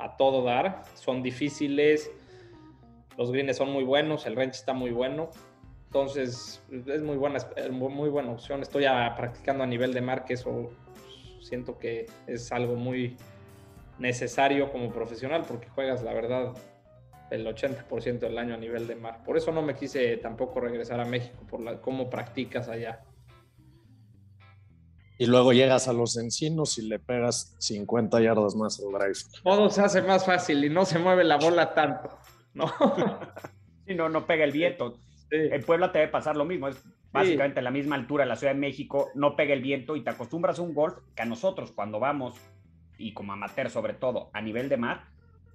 [0.00, 2.10] a todo dar, son difíciles,
[3.16, 5.30] los greens son muy buenos, el range está muy bueno,
[5.84, 7.38] entonces es muy buena,
[7.70, 8.62] muy buena opción.
[8.62, 10.72] Estoy practicando a nivel de mar, que eso
[11.46, 13.16] siento que es algo muy
[13.98, 16.54] necesario como profesional porque juegas, la verdad,
[17.30, 19.22] el 80% del año a nivel de mar.
[19.24, 23.04] Por eso no me quise tampoco regresar a México, por la, cómo practicas allá.
[25.18, 29.18] Y luego llegas a los encinos y le pegas 50 yardas más al drive.
[29.42, 32.18] Todo se hace más fácil y no se mueve la bola tanto,
[32.52, 32.66] ¿no?
[33.86, 34.98] sí, no, no pega el viento.
[35.30, 35.36] Sí.
[35.50, 36.76] En Puebla te debe pasar lo mismo, es
[37.16, 37.64] básicamente sí.
[37.64, 40.58] la misma altura de la Ciudad de México, no pega el viento y te acostumbras
[40.58, 42.34] a un golf que a nosotros cuando vamos,
[42.98, 45.04] y como amateur sobre todo, a nivel de mar,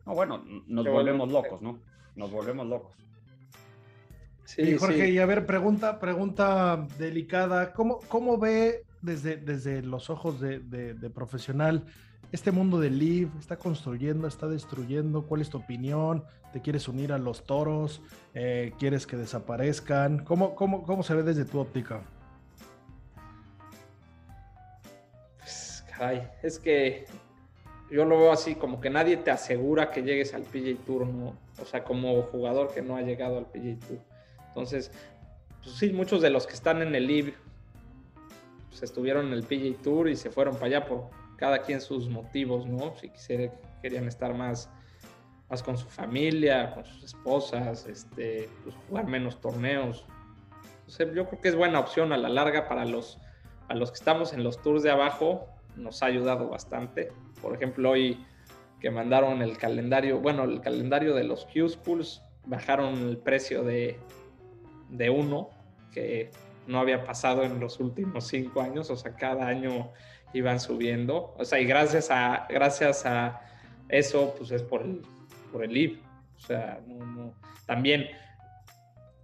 [0.05, 1.43] no, bueno, nos Qué volvemos bueno.
[1.43, 1.80] locos, ¿no?
[2.16, 2.95] Nos volvemos locos.
[4.45, 5.12] Sí, y Jorge, sí.
[5.14, 10.93] y a ver, pregunta, pregunta delicada, ¿cómo, cómo ve desde, desde los ojos de, de,
[10.93, 11.86] de profesional
[12.32, 13.32] este mundo del Live?
[13.39, 15.26] ¿Está construyendo, está destruyendo?
[15.26, 16.24] ¿Cuál es tu opinión?
[16.52, 18.02] ¿Te quieres unir a los toros?
[18.34, 20.24] Eh, ¿Quieres que desaparezcan?
[20.26, 22.02] ¿Cómo, cómo, ¿Cómo se ve desde tu óptica?
[25.39, 27.06] Pues, caray, es que
[27.89, 31.36] yo lo veo así, como que nadie te asegura que llegues al PJ Tour, ¿no?
[31.62, 33.99] o sea, como jugador que no ha llegado al PGA Tour.
[34.47, 34.91] Entonces,
[35.64, 37.34] pues sí, muchos de los que están en el LIV
[38.70, 42.10] pues estuvieron en el PGA Tour y se fueron para allá por cada quien sus
[42.10, 42.95] motivos, ¿no?
[42.97, 44.70] Si quisiera, querían estar más,
[45.52, 50.06] más con su familia, con sus esposas, este, pues jugar menos torneos.
[50.97, 53.20] yo creo que es buena opción a la larga para los,
[53.68, 57.12] a los que estamos en los tours de abajo, nos ha ayudado bastante.
[57.41, 58.26] Por ejemplo, hoy
[58.80, 63.99] que mandaron el calendario, bueno, el calendario de los Q-Schools, bajaron el precio de,
[64.89, 65.49] de uno,
[65.91, 66.32] que
[66.66, 69.91] no había pasado en los últimos cinco años, o sea, cada año
[70.34, 73.41] iban subiendo, o sea, y gracias a, gracias a
[73.89, 75.02] eso, pues es por el,
[75.52, 75.99] por el IB,
[76.36, 77.34] o sea, no,
[77.66, 78.08] también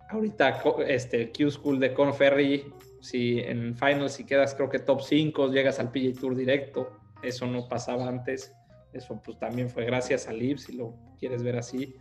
[0.10, 2.66] ahorita este Q School de Conferry,
[3.02, 6.92] si en finals si quedas creo que top 5, llegas al PGA Tour directo,
[7.24, 8.54] eso no pasaba antes,
[8.94, 11.96] eso pues también fue gracias al IB, si lo quieres ver así.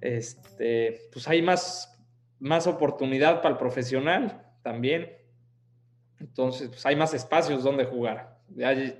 [0.00, 1.90] Este, pues hay más
[2.40, 5.12] más oportunidad para el profesional también.
[6.18, 8.40] Entonces, pues hay más espacios donde jugar.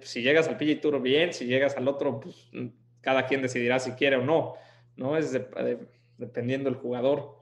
[0.03, 1.33] si llegas al PG Tour, bien.
[1.33, 2.51] Si llegas al otro, pues
[3.01, 4.55] cada quien decidirá si quiere o no.
[4.97, 5.17] ¿no?
[5.17, 5.33] Es
[6.19, 7.39] dependiendo del jugador.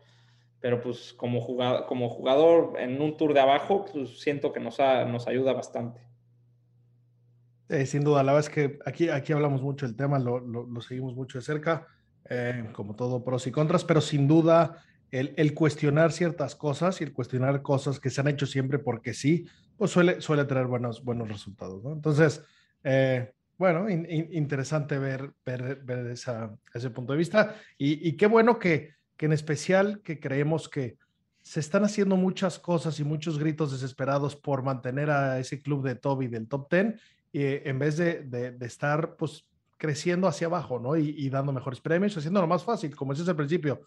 [0.60, 4.80] Pero pues como jugador, como jugador en un tour de abajo, pues siento que nos,
[4.80, 6.00] ayuda bastante.
[7.86, 11.14] sin duda, la verdad es que aquí, aquí hablamos mucho del tema, lo, lo, seguimos
[11.14, 11.86] mucho de cerca,
[12.28, 17.12] eh, como todo pros y contras, pero sin duda el, cuestionar ciertas cosas y el
[17.12, 19.46] cuestionar cosas que se han hecho siempre porque sí,
[19.76, 21.92] pues suele, suele traer buenos, buenos resultados, ¿no?
[21.92, 22.44] Entonces,
[22.82, 29.26] eh, bueno, interesante ver, ver, ver ese punto de vista y, qué bueno que, que
[29.26, 30.96] en especial que creemos que
[31.42, 35.96] se están haciendo muchas cosas y muchos gritos desesperados por mantener a ese club de
[35.96, 36.94] Toby del top 10
[37.32, 40.96] y, en vez de, de, estar pues creciendo hacia abajo, ¿no?
[40.96, 43.80] Y, y, dando mejores premios, haciendo lo más fácil, como decías al principio,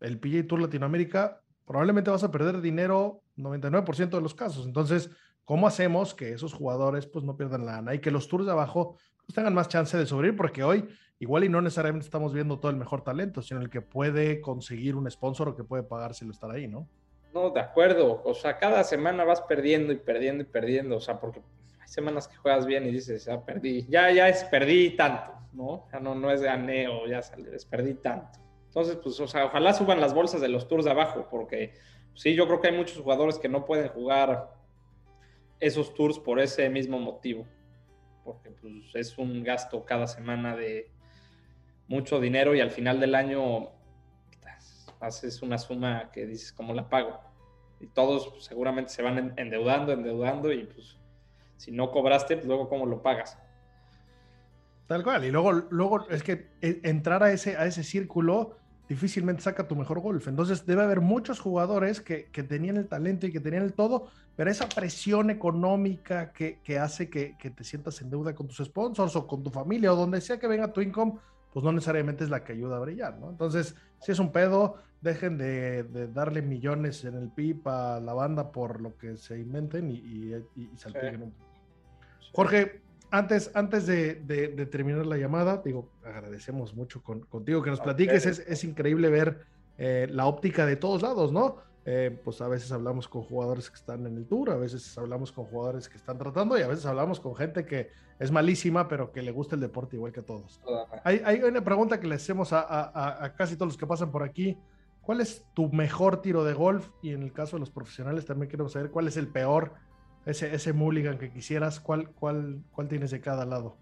[0.00, 4.64] el PGA Tour Latinoamérica, probablemente vas a perder dinero 99% de los casos.
[4.64, 5.10] Entonces,
[5.48, 8.98] ¿cómo hacemos que esos jugadores pues no pierdan lana y que los tours de abajo
[9.24, 10.36] pues, tengan más chance de sobrevivir?
[10.36, 10.86] Porque hoy
[11.20, 14.94] igual y no necesariamente estamos viendo todo el mejor talento, sino el que puede conseguir
[14.94, 16.86] un sponsor o que puede pagárselo estar ahí, ¿no?
[17.32, 18.20] No, de acuerdo.
[18.26, 20.96] O sea, cada semana vas perdiendo y perdiendo y perdiendo.
[20.96, 21.40] O sea, porque
[21.80, 23.86] hay semanas que juegas bien y dices, ya perdí.
[23.88, 25.86] Ya, ya es perdí tanto, ¿no?
[25.90, 28.38] Ya no, no es gané o ya es perdí tanto.
[28.66, 31.72] Entonces, pues, o sea, ojalá suban las bolsas de los tours de abajo, porque
[32.12, 34.57] sí, yo creo que hay muchos jugadores que no pueden jugar
[35.60, 37.46] esos tours por ese mismo motivo,
[38.24, 40.90] porque pues, es un gasto cada semana de
[41.88, 43.70] mucho dinero y al final del año
[45.00, 47.20] haces una suma que dices, ¿cómo la pago?
[47.80, 50.98] Y todos pues, seguramente se van endeudando, endeudando y pues
[51.56, 53.38] si no cobraste, pues luego cómo lo pagas.
[54.86, 55.24] Tal cual.
[55.24, 58.56] Y luego, luego es que eh, entrar a ese, a ese círculo
[58.88, 60.28] difícilmente saca tu mejor golf.
[60.28, 64.50] Entonces debe haber muchos jugadores que, tenían el talento y que tenían el todo, pero
[64.50, 69.42] esa presión económica que, hace que, te sientas en deuda con tus sponsors o con
[69.42, 71.18] tu familia o donde sea que venga tu income,
[71.52, 73.30] pues no necesariamente es la que ayuda a brillar, ¿no?
[73.30, 78.52] Entonces, si es un pedo, dejen de, darle millones en el PIB a la banda
[78.52, 80.68] por lo que se inventen y, y,
[82.32, 88.26] Jorge, antes, antes de, terminar la llamada, digo, agradecemos mucho contigo que nos platiques.
[88.26, 89.46] Es, increíble ver
[89.78, 91.56] eh, la óptica de todos lados, ¿no?
[91.84, 95.32] Eh, pues a veces hablamos con jugadores que están en el tour, a veces hablamos
[95.32, 97.88] con jugadores que están tratando y a veces hablamos con gente que
[98.18, 100.60] es malísima, pero que le gusta el deporte igual que a todos.
[101.02, 104.58] Hay, una pregunta que le hacemos a, a casi todos los que pasan por aquí.
[105.00, 106.90] ¿Cuál es tu mejor tiro de golf?
[107.00, 109.72] Y en el caso de los profesionales también queremos saber cuál es el peor
[110.26, 113.76] ese, ese mulligan que quisieras, ¿cuál, cuál, ¿cuál tienes de cada lado?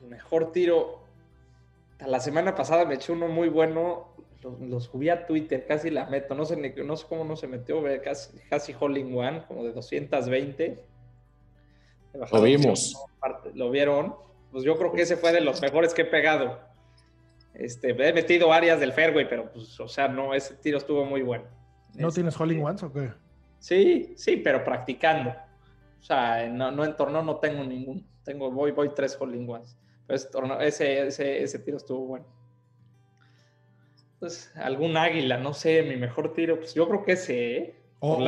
[0.00, 1.00] El mejor tiro.
[2.06, 4.14] La semana pasada me eché uno muy bueno.
[4.42, 6.34] Lo, subí a Twitter, casi la meto.
[6.34, 10.82] No sé, no sé cómo no se metió, casi, casi Holling One, como de 220.
[12.32, 12.96] Lo vimos.
[13.54, 14.14] Lo vieron.
[14.50, 16.58] Pues yo creo que ese fue de los mejores que he pegado.
[17.54, 21.22] Este, he metido áreas del fairway, pero pues, o sea, no, ese tiro estuvo muy
[21.22, 21.44] bueno.
[21.94, 23.12] ¿No este, tienes Holling Ones o qué?
[23.60, 25.30] Sí, sí, pero practicando.
[26.00, 28.06] O sea, no, no en torneo no tengo ningún.
[28.24, 29.76] Tengo, voy, voy tres holding ones.
[30.06, 32.26] Pero ese, ese, ese, tiro estuvo bueno.
[34.18, 37.76] Pues algún águila, no sé, mi mejor tiro, pues yo creo que ese, ¿eh?
[38.02, 38.18] O,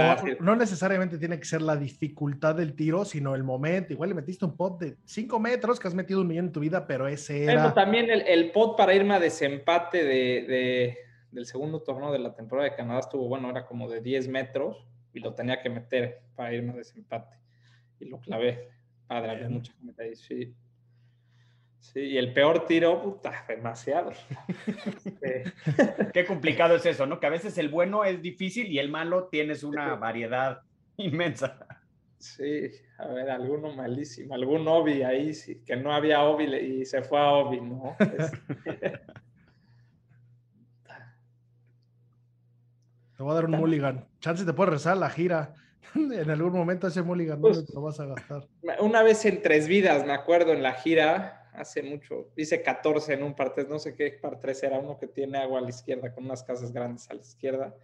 [0.40, 3.94] no necesariamente tiene que ser la dificultad del tiro, sino el momento.
[3.94, 6.60] Igual le metiste un pot de 5 metros que has metido un millón en tu
[6.60, 7.72] vida, pero ese era.
[7.72, 10.98] También el, el, pot para irme a desempate de, de,
[11.30, 14.86] del segundo torneo de la temporada de Canadá estuvo bueno, era como de 10 metros
[15.12, 17.36] y lo tenía que meter para irme a desempate.
[18.00, 18.68] Y lo clavé.
[19.06, 20.16] Padre, había mucha gente ahí.
[20.16, 20.54] Sí.
[21.82, 24.12] Sí, y el peor tiro, puta, demasiado.
[26.12, 27.18] Qué complicado es eso, ¿no?
[27.18, 30.62] Que a veces el bueno es difícil y el malo tienes una variedad
[30.96, 31.66] inmensa.
[32.18, 37.02] Sí, a ver, alguno malísimo, algún Obi ahí, sí, que no había Obi y se
[37.02, 37.96] fue a Obi, ¿no?
[43.16, 44.06] Te voy a dar un mulligan.
[44.22, 45.54] Chance te puede rezar la gira.
[45.96, 48.46] en algún momento ese mulligan no Pues- te lo vas a gastar.
[48.80, 53.24] Una vez en Tres Vidas, me acuerdo, en la gira, hace mucho, hice 14 en
[53.24, 55.70] un par 3, no sé qué par 3 era, uno que tiene agua a la
[55.70, 57.74] izquierda, con unas casas grandes a la izquierda.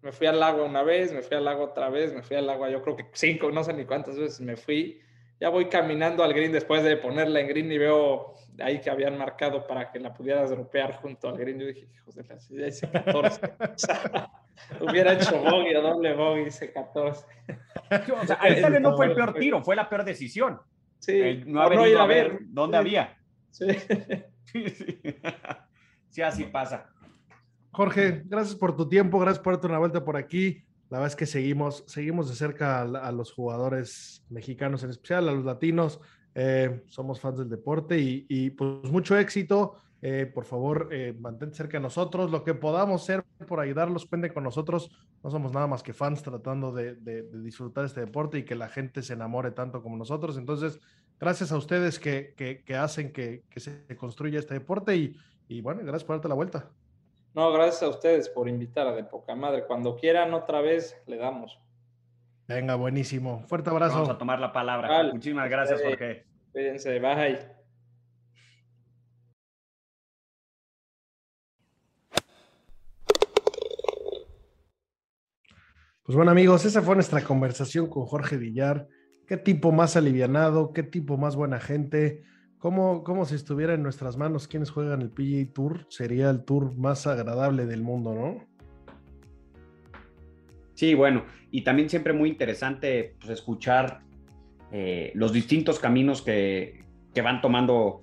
[0.00, 2.48] Me fui al agua una vez, me fui al agua otra vez, me fui al
[2.48, 4.98] agua, yo creo que cinco, no sé ni cuántas veces me fui.
[5.38, 9.16] Ya voy caminando al green después de ponerla en green y veo ahí que habían
[9.18, 11.58] marcado para que la pudieras dropear junto al green.
[11.58, 13.40] Yo dije, hijos de la ya hice 14.
[14.80, 17.24] Hubiera hecho bogey o doble bogey, hice 14.
[18.22, 20.60] O sea, ahí tal vez no fue el peor tiro, fue la peor decisión.
[20.98, 22.40] Sí, El no haber no ido a ver ver.
[22.48, 22.80] dónde Sí.
[22.80, 23.16] había.
[23.50, 23.66] Sí.
[24.44, 25.00] Sí, sí.
[26.08, 26.90] Sí, así pasa.
[27.70, 30.64] Jorge, gracias por tu tiempo, gracias por darte una vuelta por aquí.
[30.88, 35.28] La verdad es que seguimos, seguimos de cerca a, a los jugadores mexicanos, en especial
[35.28, 36.00] a los latinos.
[36.34, 39.76] Eh, somos fans del deporte y, y, pues mucho éxito.
[40.02, 42.30] Eh, por favor, eh, mantente cerca de nosotros.
[42.30, 44.90] Lo que podamos hacer por ayudarlos, cuenten con nosotros.
[45.22, 48.54] No somos nada más que fans tratando de, de- de disfrutar este deporte y que
[48.54, 50.38] la gente se enamore tanto como nosotros.
[50.38, 50.80] Entonces,
[51.18, 55.14] gracias a ustedes que, que- que hacen que, que se construya este deporte y,
[55.48, 56.70] y bueno, gracias por darte la vuelta.
[57.34, 59.64] No, gracias a ustedes por invitar a De Poca Madre.
[59.66, 61.60] Cuando quieran otra vez, le damos.
[62.48, 63.44] Venga, buenísimo.
[63.46, 63.94] Fuerte abrazo.
[63.94, 64.88] Vamos a tomar la palabra.
[64.88, 65.12] Vale.
[65.12, 65.80] Muchísimas gracias.
[65.82, 66.24] Jorge.
[66.52, 67.59] Cuídense, bye.
[76.10, 78.88] Pues bueno, amigos, esa fue nuestra conversación con Jorge Villar.
[79.28, 82.24] Qué tipo más alivianado, qué tipo más buena gente.
[82.58, 86.76] Como, como si estuviera en nuestras manos quienes juegan el PGA Tour, sería el tour
[86.76, 88.44] más agradable del mundo, ¿no?
[90.74, 94.00] Sí, bueno, y también siempre muy interesante pues, escuchar
[94.72, 96.82] eh, los distintos caminos que,
[97.14, 98.02] que van tomando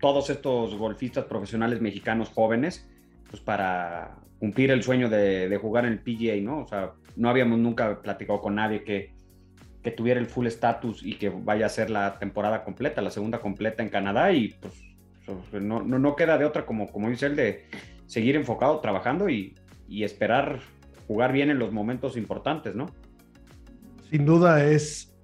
[0.00, 2.90] todos estos golfistas profesionales mexicanos jóvenes,
[3.30, 6.58] pues para cumplir el sueño de, de jugar en el PGA, ¿no?
[6.58, 9.14] O sea, no habíamos nunca platicado con nadie que,
[9.82, 13.40] que tuviera el full status y que vaya a ser la temporada completa, la segunda
[13.40, 14.54] completa en Canadá y
[15.50, 17.66] pues no, no, no queda de otra, como, como dice él, de
[18.06, 19.54] seguir enfocado, trabajando y,
[19.88, 20.60] y esperar
[21.06, 22.86] jugar bien en los momentos importantes, ¿no?
[24.10, 25.14] Sin duda es,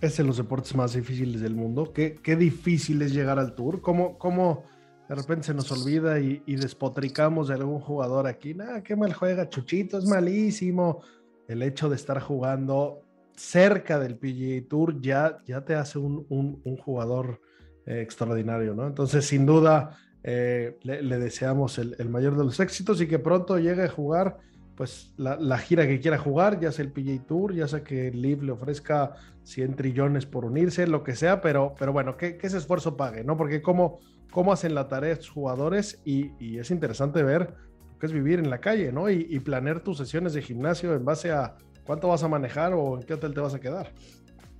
[0.00, 1.92] es los deportes más difíciles del mundo.
[1.92, 3.80] Qué, qué difícil es llegar al tour.
[3.80, 4.64] ¿Cómo, cómo
[5.08, 8.54] de repente se nos olvida y, despotricamos de algún jugador aquí?
[8.54, 11.02] Nada, qué mal juega Chuchito, es malísimo.
[11.48, 13.02] El hecho de estar jugando
[13.36, 17.40] cerca del PGA Tour ya, ya te hace un, un- jugador
[17.84, 18.86] eh, extraordinario, ¿no?
[18.86, 23.58] Entonces, sin duda, eh, le, deseamos el, el mayor de los éxitos y que pronto
[23.58, 24.38] llegue a jugar
[24.76, 28.10] pues la, la gira que quiera jugar, ya sea el PGA Tour, ya sea que
[28.10, 32.58] Live le ofrezca 100 trillones por unirse, lo que sea, pero, pero bueno, que, ese
[32.58, 33.36] esfuerzo pague, ¿no?
[33.36, 34.00] Porque cómo,
[34.30, 37.54] cómo hacen la tarea estos jugadores y, y es interesante ver
[37.98, 39.08] que es vivir en la calle, ¿no?
[39.10, 42.98] Y, y planear tus sesiones de gimnasio en base a cuánto vas a manejar o
[42.98, 43.92] en qué hotel te vas a quedar.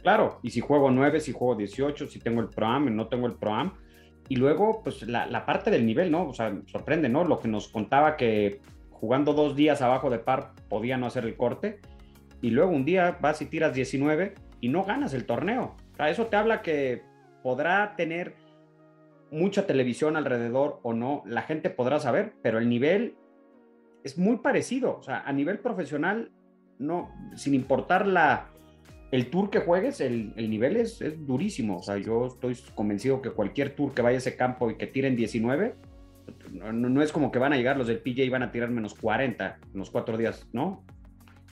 [0.02, 3.34] Claro, y si juego 9, si juego 18, si tengo el Pro-Am, no tengo el
[3.34, 3.72] Pro-Am.
[4.28, 6.28] Y luego, pues la, la parte del nivel, ¿no?
[6.28, 7.24] O sea, sorprende, ¿no?
[7.24, 8.60] Lo que nos contaba que
[8.90, 11.80] jugando dos días abajo de par podía no hacer el corte.
[12.40, 15.76] Y luego un día vas y tiras 19 y no ganas el torneo.
[15.92, 17.02] O sea, eso te habla que
[17.42, 18.34] podrá tener
[19.31, 23.16] mucha televisión alrededor o no, la gente podrá saber, pero el nivel
[24.05, 24.97] es muy parecido.
[24.99, 26.31] O sea, a nivel profesional,
[26.79, 28.49] no, sin importar la,
[29.11, 31.79] el tour que juegues, el, el nivel es, es durísimo.
[31.79, 34.87] O sea, yo estoy convencido que cualquier tour que vaya a ese campo y que
[34.87, 35.74] tiren 19,
[36.53, 38.70] no, no- es como que van a llegar los del PJ y van a tirar
[38.70, 40.85] menos 40 en los cuatro días, ¿no?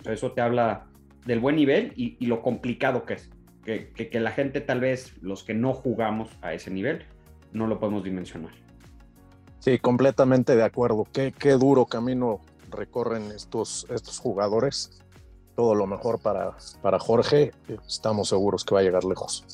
[0.05, 0.87] Eso te habla
[1.27, 3.31] del buen nivel y, y lo complicado que es.
[3.65, 7.05] Que- que la gente, tal vez, los que no jugamos a ese nivel,
[7.55, 8.53] no lo podemos dimensionar.
[9.61, 11.07] Sí, completamente de acuerdo.
[11.11, 12.41] Qué, qué duro camino
[12.71, 15.03] recorren estos, estos jugadores.
[15.57, 17.53] Todo lo mejor para, para Jorge.
[17.87, 19.47] Estamos seguros que va a llegar lejos.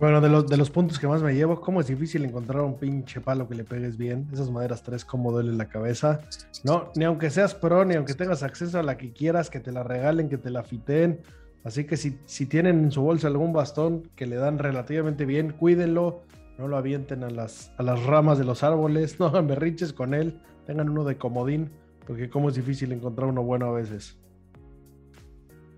[0.00, 2.78] Bueno, de los, de los puntos que más me llevo, cómo es difícil encontrar un
[2.78, 4.28] pinche palo que le pegues bien.
[4.32, 6.20] Esas maderas 3, cómo duele la cabeza.
[6.62, 9.72] No, ni aunque seas pro, ni aunque tengas acceso a la que quieras, que te
[9.72, 11.20] la regalen, que te la fiteen.
[11.64, 15.52] Así que si, si tienen en su bolsa algún bastón que le dan relativamente bien,
[15.52, 16.22] cuídenlo.
[16.56, 19.20] No lo avienten a las, a las ramas de los árboles.
[19.20, 20.40] No hagan berrinches con él.
[20.66, 21.70] Tengan uno de comodín,
[22.06, 24.18] porque cómo es difícil encontrar uno bueno a veces.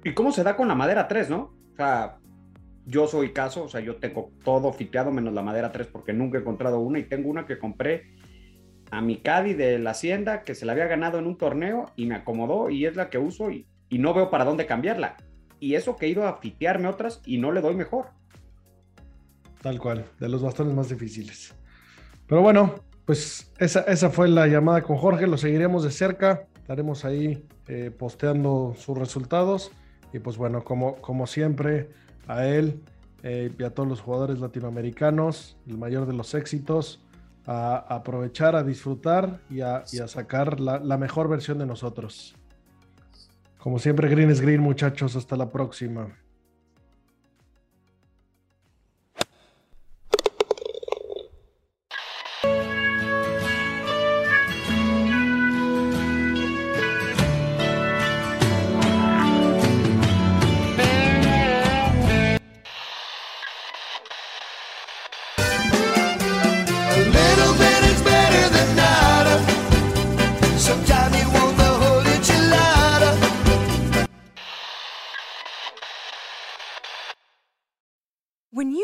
[0.04, 1.52] ¿Y cómo se da con la madera 3, no?
[1.72, 2.18] O sea,
[2.86, 6.38] Yo soy caso, o sea, yo tengo todo fiteado menos la madera 3 porque nunca
[6.38, 8.14] he encontrado una y tengo una que compré
[8.90, 12.06] a mi Caddy de la Hacienda que se la había ganado en un torneo y
[12.06, 15.16] me acomodó y es la que uso y no veo para dónde cambiarla.
[15.60, 18.06] Y eso que he ido a fitearme otras y no le doy mejor.
[19.62, 21.54] Tal cual, de los bastones más difíciles.
[22.26, 27.04] Pero bueno, pues esa, esa fue la llamada con Jorge, lo seguiremos de cerca, estaremos
[27.04, 29.70] ahí eh, posteando sus resultados
[30.12, 31.90] y pues bueno, como, como siempre,
[32.26, 32.80] a él
[33.22, 37.04] eh, y a todos los jugadores latinoamericanos, el mayor de los éxitos,
[37.46, 42.36] a, aprovechar, a disfrutar y a, a sacar la mejor versión de nosotros.
[43.62, 45.16] Como siempre, Green es Green, muchachos.
[45.16, 46.08] Hasta la próxima.